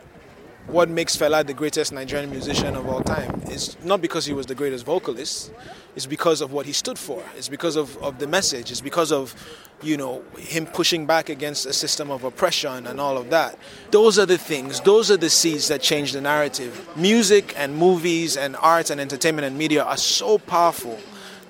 what 0.68 0.90
makes 0.90 1.16
Fela 1.16 1.46
the 1.46 1.54
greatest 1.54 1.92
Nigerian 1.92 2.32
musician 2.32 2.76
of 2.76 2.88
all 2.88 3.02
time 3.02 3.42
is 3.50 3.76
not 3.84 4.02
because 4.02 4.26
he 4.26 4.34
was 4.34 4.46
the 4.46 4.56
greatest 4.56 4.86
vocalist, 4.86 5.52
it's 5.96 6.06
because 6.06 6.42
of 6.42 6.52
what 6.52 6.66
he 6.66 6.74
stood 6.74 6.98
for. 6.98 7.22
It's 7.36 7.50
because 7.50 7.76
of, 7.76 7.96
of 7.98 8.18
the 8.20 8.28
message. 8.28 8.72
It's 8.72 8.82
because 8.82 9.12
of, 9.12 9.36
you 9.84 9.98
know, 9.98 10.24
him 10.38 10.66
pushing 10.66 11.06
back 11.06 11.30
against 11.30 11.66
a 11.66 11.74
system 11.74 12.10
of 12.10 12.24
oppression 12.24 12.88
and 12.88 13.00
all 13.00 13.18
of 13.18 13.30
that. 13.30 13.58
Those 13.92 14.18
are 14.18 14.26
the 14.26 14.38
things, 14.38 14.80
those 14.82 15.12
are 15.12 15.18
the 15.18 15.30
seeds 15.30 15.68
that 15.68 15.82
change 15.82 16.14
the 16.14 16.22
narrative. 16.22 16.88
Music 16.96 17.54
and 17.58 17.76
movies 17.76 18.38
and 18.38 18.56
art 18.56 18.90
and 18.90 19.00
entertainment 19.00 19.46
and 19.46 19.58
media 19.58 19.84
are 19.84 19.98
so 19.98 20.38
powerful 20.38 21.00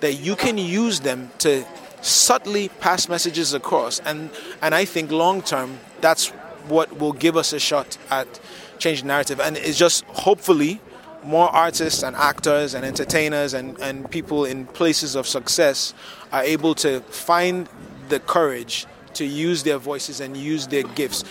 that 0.01 0.15
you 0.15 0.35
can 0.35 0.57
use 0.57 0.99
them 0.99 1.31
to 1.37 1.63
subtly 2.01 2.67
pass 2.67 3.07
messages 3.07 3.53
across. 3.53 3.99
And, 3.99 4.29
and 4.61 4.75
I 4.75 4.83
think 4.83 5.11
long 5.11 5.41
term, 5.41 5.79
that's 6.01 6.29
what 6.67 6.99
will 6.99 7.13
give 7.13 7.37
us 7.37 7.53
a 7.53 7.59
shot 7.59 7.97
at 8.09 8.39
change 8.79 9.01
the 9.01 9.07
narrative. 9.07 9.39
And 9.39 9.57
it's 9.57 9.77
just 9.77 10.03
hopefully 10.05 10.81
more 11.23 11.49
artists 11.49 12.03
and 12.03 12.15
actors 12.15 12.73
and 12.73 12.85
entertainers 12.85 13.53
and, 13.53 13.79
and 13.79 14.09
people 14.11 14.45
in 14.45 14.65
places 14.65 15.15
of 15.15 15.27
success 15.27 15.93
are 16.31 16.43
able 16.43 16.75
to 16.75 16.99
find 17.01 17.69
the 18.09 18.19
courage 18.19 18.85
to 19.13 19.25
use 19.25 19.63
their 19.63 19.77
voices 19.77 20.19
and 20.19 20.35
use 20.35 20.67
their 20.67 20.83
gifts. 20.83 21.23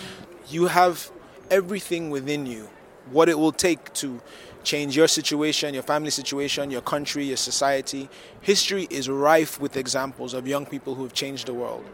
You 0.49 0.67
have 0.67 1.11
everything 1.51 2.09
within 2.09 2.45
you, 2.45 2.69
what 3.11 3.29
it 3.29 3.37
will 3.37 3.51
take 3.51 3.93
to 3.93 4.21
change 4.63 4.95
your 4.95 5.07
situation, 5.07 5.73
your 5.73 5.83
family 5.83 6.09
situation, 6.09 6.71
your 6.71 6.81
country, 6.81 7.25
your 7.25 7.37
society. 7.37 8.09
History 8.41 8.87
is 8.89 9.09
rife 9.09 9.59
with 9.59 9.77
examples 9.77 10.33
of 10.33 10.47
young 10.47 10.65
people 10.65 10.95
who 10.95 11.03
have 11.03 11.13
changed 11.13 11.47
the 11.47 11.53
world. 11.53 11.85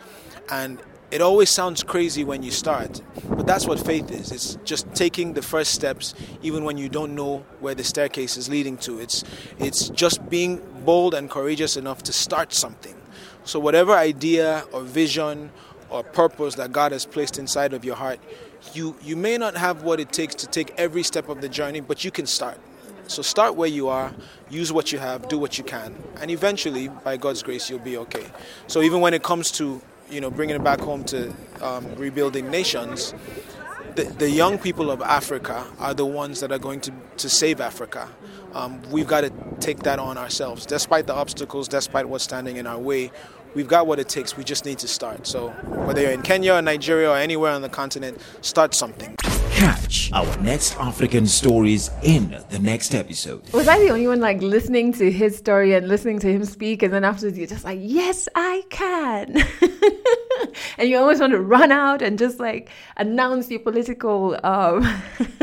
And 0.51 0.79
it 1.11 1.21
always 1.21 1.49
sounds 1.49 1.81
crazy 1.81 2.23
when 2.23 2.43
you 2.43 2.51
start, 2.51 3.01
but 3.29 3.47
that's 3.47 3.65
what 3.65 3.79
faith 3.79 4.11
is. 4.11 4.31
It's 4.31 4.57
just 4.63 4.93
taking 4.93 5.33
the 5.33 5.41
first 5.41 5.71
steps 5.71 6.13
even 6.43 6.63
when 6.63 6.77
you 6.77 6.87
don't 6.87 7.15
know 7.15 7.43
where 7.59 7.73
the 7.73 7.83
staircase 7.83 8.37
is 8.37 8.47
leading 8.49 8.77
to. 8.77 8.99
It's 8.99 9.23
it's 9.57 9.89
just 9.89 10.29
being 10.29 10.61
bold 10.85 11.13
and 11.15 11.29
courageous 11.29 11.77
enough 11.77 12.03
to 12.03 12.13
start 12.13 12.53
something. 12.53 12.95
So 13.43 13.59
whatever 13.59 13.93
idea 13.93 14.65
or 14.71 14.81
vision 14.83 15.51
or 15.89 16.03
purpose 16.03 16.55
that 16.55 16.71
God 16.71 16.91
has 16.91 17.05
placed 17.05 17.39
inside 17.39 17.73
of 17.73 17.83
your 17.83 17.95
heart, 17.95 18.19
you 18.73 18.95
you 19.01 19.15
may 19.15 19.37
not 19.37 19.57
have 19.57 19.81
what 19.81 19.99
it 19.99 20.11
takes 20.11 20.35
to 20.35 20.47
take 20.47 20.73
every 20.77 21.01
step 21.01 21.27
of 21.27 21.41
the 21.41 21.49
journey, 21.49 21.79
but 21.79 22.03
you 22.03 22.11
can 22.11 22.27
start. 22.27 22.59
So 23.07 23.23
start 23.23 23.55
where 23.55 23.67
you 23.67 23.87
are, 23.87 24.13
use 24.51 24.71
what 24.71 24.91
you 24.91 24.99
have, 24.99 25.27
do 25.27 25.39
what 25.39 25.57
you 25.57 25.63
can, 25.63 25.95
and 26.21 26.29
eventually, 26.29 26.89
by 26.89 27.17
God's 27.17 27.41
grace, 27.41 27.67
you'll 27.67 27.79
be 27.79 27.97
okay. 27.97 28.25
So 28.67 28.83
even 28.83 29.01
when 29.01 29.15
it 29.15 29.23
comes 29.23 29.49
to 29.53 29.81
you 30.09 30.21
know, 30.21 30.31
bringing 30.31 30.55
it 30.55 30.63
back 30.63 30.79
home 30.79 31.03
to 31.05 31.33
um, 31.61 31.95
rebuilding 31.95 32.49
nations, 32.49 33.13
the, 33.95 34.03
the, 34.03 34.29
young 34.29 34.57
people 34.57 34.91
of 34.91 35.01
Africa 35.01 35.65
are 35.79 35.93
the 35.93 36.05
ones 36.05 36.39
that 36.39 36.51
are 36.51 36.59
going 36.59 36.79
to, 36.81 36.93
to 37.17 37.29
save 37.29 37.59
Africa. 37.59 38.07
Um, 38.53 38.81
we've 38.89 39.07
got 39.07 39.21
to 39.21 39.31
take 39.59 39.79
that 39.79 39.99
on 39.99 40.17
ourselves. 40.17 40.65
Despite 40.65 41.07
the 41.07 41.13
obstacles, 41.13 41.67
despite 41.67 42.07
what's 42.07 42.23
standing 42.23 42.57
in 42.57 42.67
our 42.67 42.79
way, 42.79 43.11
we've 43.55 43.67
got 43.67 43.87
what 43.87 43.99
it 43.99 44.09
takes. 44.09 44.37
We 44.37 44.43
just 44.43 44.65
need 44.65 44.79
to 44.79 44.87
start. 44.87 45.27
So, 45.27 45.49
whether 45.49 46.01
you're 46.01 46.11
in 46.11 46.21
Kenya 46.21 46.53
or 46.53 46.61
Nigeria 46.61 47.09
or 47.09 47.17
anywhere 47.17 47.51
on 47.51 47.61
the 47.61 47.69
continent, 47.69 48.19
start 48.41 48.73
something. 48.73 49.15
Catch 49.59 50.09
our 50.13 50.37
next 50.37 50.77
African 50.77 51.27
stories 51.27 51.91
in 52.01 52.41
the 52.49 52.59
next 52.59 52.95
episode. 52.95 53.41
Was 53.51 53.67
I 53.67 53.77
the 53.77 53.89
only 53.89 54.07
one 54.07 54.21
like 54.21 54.41
listening 54.41 54.93
to 54.93 55.11
his 55.11 55.37
story 55.37 55.73
and 55.73 55.89
listening 55.89 56.17
to 56.19 56.31
him 56.31 56.45
speak, 56.45 56.81
and 56.81 56.93
then 56.93 57.03
afterwards 57.03 57.37
you're 57.37 57.45
just 57.45 57.65
like, 57.65 57.77
yes, 57.81 58.29
I 58.35 58.63
can. 58.69 59.35
and 60.77 60.87
you 60.87 60.97
always 60.97 61.19
want 61.19 61.33
to 61.33 61.41
run 61.41 61.73
out 61.73 62.01
and 62.01 62.17
just 62.17 62.39
like 62.39 62.69
announce 62.95 63.51
your 63.51 63.59
political 63.59 64.39
um, 64.45 64.87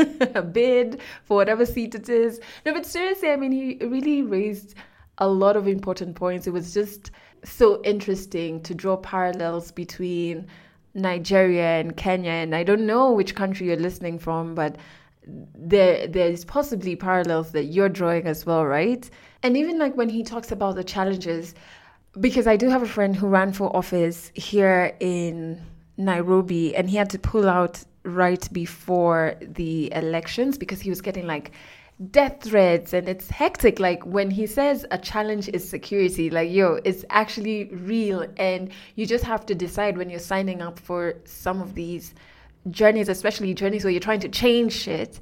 bid 0.51 0.99
for 1.23 1.37
whatever 1.37 1.63
seat 1.63 1.93
it 1.93 2.09
is. 2.09 2.39
No, 2.65 2.73
but 2.73 2.87
seriously, 2.87 3.29
I 3.29 3.35
mean, 3.35 3.51
he 3.51 3.77
really 3.85 4.23
raised 4.23 4.73
a 5.19 5.27
lot 5.27 5.55
of 5.55 5.67
important 5.67 6.15
points. 6.15 6.47
It 6.47 6.53
was 6.53 6.73
just 6.73 7.11
so 7.43 7.83
interesting 7.83 8.63
to 8.63 8.73
draw 8.73 8.97
parallels 8.97 9.71
between 9.71 10.47
Nigeria 10.97 11.79
and 11.79 11.95
Kenya, 11.95 12.31
and 12.31 12.55
I 12.55 12.63
don't 12.63 12.85
know 12.85 13.11
which 13.11 13.35
country 13.35 13.67
you're 13.67 13.77
listening 13.77 14.19
from, 14.19 14.55
but 14.55 14.75
there 15.55 16.07
there's 16.07 16.43
possibly 16.45 16.95
parallels 16.95 17.51
that 17.51 17.65
you're 17.65 17.89
drawing 17.89 18.27
as 18.27 18.45
well, 18.45 18.65
right? 18.65 19.09
And 19.43 19.55
even 19.55 19.77
like 19.77 19.95
when 19.95 20.09
he 20.09 20.23
talks 20.23 20.51
about 20.51 20.75
the 20.75 20.83
challenges, 20.83 21.53
because 22.19 22.47
I 22.47 22.57
do 22.57 22.69
have 22.69 22.81
a 22.81 22.87
friend 22.87 23.15
who 23.15 23.27
ran 23.27 23.53
for 23.53 23.75
office 23.75 24.31
here 24.33 24.95
in 24.99 25.61
Nairobi, 25.97 26.75
and 26.75 26.89
he 26.89 26.97
had 26.97 27.09
to 27.11 27.19
pull 27.19 27.47
out 27.47 27.83
right 28.03 28.47
before 28.53 29.35
the 29.41 29.93
elections 29.93 30.57
because 30.57 30.79
he 30.81 30.89
was 30.89 31.01
getting 31.01 31.27
like 31.27 31.51
death 32.11 32.43
threats 32.43 32.93
and 32.93 33.09
it's 33.09 33.29
hectic 33.29 33.79
like 33.79 34.05
when 34.05 34.29
he 34.29 34.45
says 34.45 34.85
a 34.91 34.99
challenge 34.99 35.49
is 35.49 35.67
security 35.67 36.29
like 36.29 36.51
yo 36.51 36.79
it's 36.85 37.03
actually 37.09 37.65
real 37.65 38.23
and 38.37 38.71
you 38.95 39.05
just 39.07 39.23
have 39.23 39.43
to 39.43 39.55
decide 39.55 39.97
when 39.97 40.07
you're 40.07 40.19
signing 40.19 40.61
up 40.61 40.77
for 40.77 41.15
some 41.25 41.59
of 41.59 41.73
these 41.73 42.13
journeys 42.69 43.09
especially 43.09 43.51
journeys 43.51 43.83
where 43.83 43.89
you're 43.89 43.99
trying 43.99 44.19
to 44.19 44.29
change 44.29 44.73
shit 44.73 45.19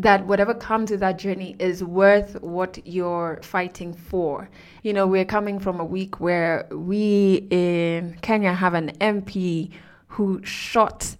that 0.00 0.26
whatever 0.26 0.54
comes 0.54 0.90
with 0.90 1.00
that 1.00 1.18
journey 1.18 1.56
is 1.58 1.84
worth 1.84 2.40
what 2.40 2.78
you're 2.86 3.38
fighting 3.42 3.92
for. 3.92 4.48
You 4.82 4.94
know 4.94 5.06
we're 5.06 5.26
coming 5.26 5.58
from 5.58 5.78
a 5.78 5.84
week 5.84 6.20
where 6.20 6.66
we 6.70 7.46
in 7.50 8.16
Kenya 8.22 8.54
have 8.54 8.74
an 8.74 8.92
MP 9.00 9.72
who 10.06 10.42
shot 10.42 11.16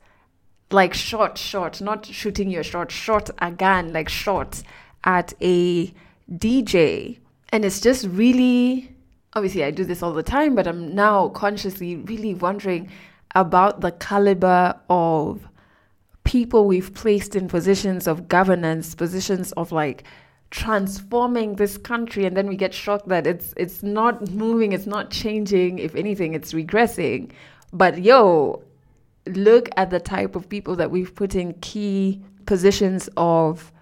like 0.72 0.94
shot, 0.94 1.36
shot, 1.36 1.80
not 1.80 2.06
shooting 2.06 2.50
your 2.50 2.62
shot, 2.62 2.90
shot 2.90 3.30
a 3.38 3.50
gun, 3.50 3.92
like 3.92 4.08
shot 4.08 4.62
at 5.04 5.32
a 5.40 5.92
DJ. 6.30 7.18
And 7.52 7.64
it's 7.64 7.80
just 7.80 8.06
really, 8.06 8.94
obviously, 9.34 9.64
I 9.64 9.70
do 9.70 9.84
this 9.84 10.02
all 10.02 10.12
the 10.12 10.22
time, 10.22 10.54
but 10.54 10.66
I'm 10.66 10.94
now 10.94 11.28
consciously 11.30 11.96
really 11.96 12.34
wondering 12.34 12.88
about 13.34 13.80
the 13.80 13.92
caliber 13.92 14.78
of 14.88 15.48
people 16.24 16.66
we've 16.66 16.94
placed 16.94 17.34
in 17.34 17.48
positions 17.48 18.06
of 18.06 18.28
governance, 18.28 18.94
positions 18.94 19.52
of 19.52 19.72
like 19.72 20.04
transforming 20.50 21.56
this 21.56 21.78
country. 21.78 22.24
And 22.24 22.36
then 22.36 22.46
we 22.46 22.56
get 22.56 22.74
shocked 22.74 23.08
that 23.08 23.26
it's 23.26 23.54
it's 23.56 23.82
not 23.82 24.30
moving 24.30 24.72
it's 24.72 24.86
not 24.86 25.10
changing. 25.10 25.78
If 25.78 25.94
anything 25.94 26.34
it's 26.34 26.52
regressing. 26.52 27.32
But 27.72 28.02
yo 28.02 28.62
look 29.26 29.68
at 29.76 29.90
the 29.90 30.00
type 30.00 30.36
of 30.36 30.48
people 30.48 30.76
that 30.76 30.90
we've 30.90 31.14
put 31.14 31.34
in 31.34 31.54
key 31.60 32.22
positions 32.46 33.08
of 33.16 33.72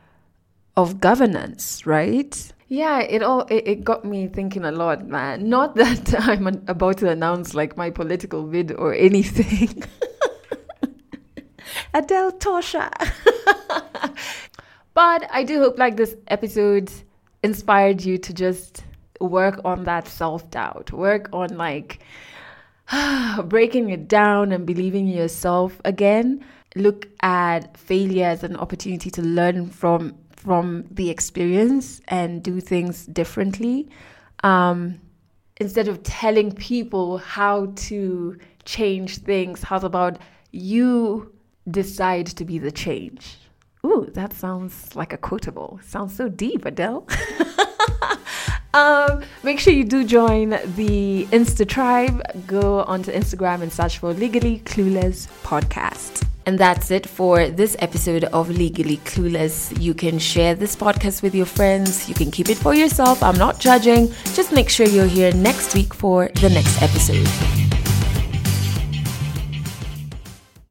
of 0.77 1.01
governance, 1.01 1.87
right? 1.87 2.53
Yeah, 2.68 3.01
it 3.01 3.22
all 3.22 3.42
it, 3.42 3.66
it 3.66 3.85
got 3.85 4.05
me 4.05 4.29
thinking 4.29 4.64
a 4.64 4.72
lot, 4.72 5.07
man. 5.07 5.48
Not 5.48 5.74
that 5.77 6.14
I'm 6.18 6.46
about 6.46 6.98
to 6.98 7.09
announce 7.09 7.55
like 7.55 7.77
my 7.77 7.90
political 7.90 8.44
bid 8.44 8.72
or 8.72 8.94
anything. 8.94 9.85
Adelle 11.94 12.33
Tosha. 12.33 12.90
but 14.94 15.29
I 15.31 15.44
do 15.44 15.61
hope 15.61 15.79
like 15.79 15.96
this 15.96 16.16
episode 16.29 16.90
inspired 17.42 18.05
you 18.05 18.18
to 18.18 18.35
just 18.35 18.85
work 19.20 19.61
on 19.64 19.85
that 19.85 20.07
self-doubt. 20.07 20.92
Work 20.92 21.31
on 21.33 21.57
like 21.57 22.01
breaking 23.44 23.90
it 23.90 24.09
down 24.09 24.53
and 24.53 24.66
believing 24.66 25.09
in 25.09 25.16
yourself 25.16 25.81
again. 25.85 26.44
Look 26.77 27.09
at 27.22 27.77
failure 27.77 28.27
as 28.27 28.44
an 28.44 28.57
opportunity 28.57 29.11
to 29.11 29.22
learn 29.22 29.68
from 29.70 30.14
from 30.31 30.85
the 30.90 31.11
experience 31.11 32.01
and 32.09 32.42
do 32.42 32.61
things 32.61 33.07
differently. 33.07 33.88
Um, 34.44 35.01
instead 35.57 35.88
of 35.88 36.03
telling 36.05 36.53
people 36.53 37.18
how 37.18 37.72
to 37.74 38.38
change 38.64 39.18
things, 39.18 39.62
how 39.64 39.79
about 39.79 40.18
you 40.53 41.33
decide 41.68 42.27
to 42.27 42.44
be 42.44 42.59
the 42.59 42.70
change? 42.70 43.38
Ooh, 43.85 44.09
that 44.14 44.33
sounds 44.33 44.94
like 44.94 45.12
a 45.12 45.18
quotable. 45.18 45.81
Sounds 45.85 46.14
so 46.14 46.29
deep, 46.29 46.64
Adelle. 46.64 47.09
um, 48.74 49.22
make 49.42 49.59
sure 49.59 49.72
you 49.72 49.85
do 49.85 50.04
join 50.04 50.50
the 50.50 51.26
Insta 51.31 51.66
tribe. 51.66 52.22
Go 52.46 52.83
onto 52.83 53.11
Instagram 53.12 53.62
and 53.62 53.72
search 53.72 53.98
for 53.98 54.12
Legally 54.12 54.61
Clueless 54.61 55.26
Podcast. 55.42 56.26
And 56.46 56.59
that's 56.59 56.90
it 56.90 57.07
for 57.07 57.48
this 57.48 57.76
episode 57.78 58.24
of 58.24 58.48
Legally 58.48 58.96
Clueless. 58.98 59.78
You 59.78 59.92
can 59.92 60.18
share 60.18 60.54
this 60.54 60.74
podcast 60.74 61.22
with 61.22 61.35
your 61.35 61.44
friends. 61.44 62.09
You 62.09 62.14
can 62.14 62.31
keep 62.31 62.48
it 62.48 62.57
for 62.57 62.74
yourself. 62.74 63.22
I'm 63.22 63.37
not 63.37 63.61
judging. 63.61 64.09
Just 64.33 64.52
make 64.52 64.70
sure 64.70 64.87
you're 64.87 65.07
here 65.07 65.33
next 65.33 65.74
week 65.74 65.92
for 65.92 66.31
the 66.40 66.48
next 66.48 66.81
episode. 66.81 67.58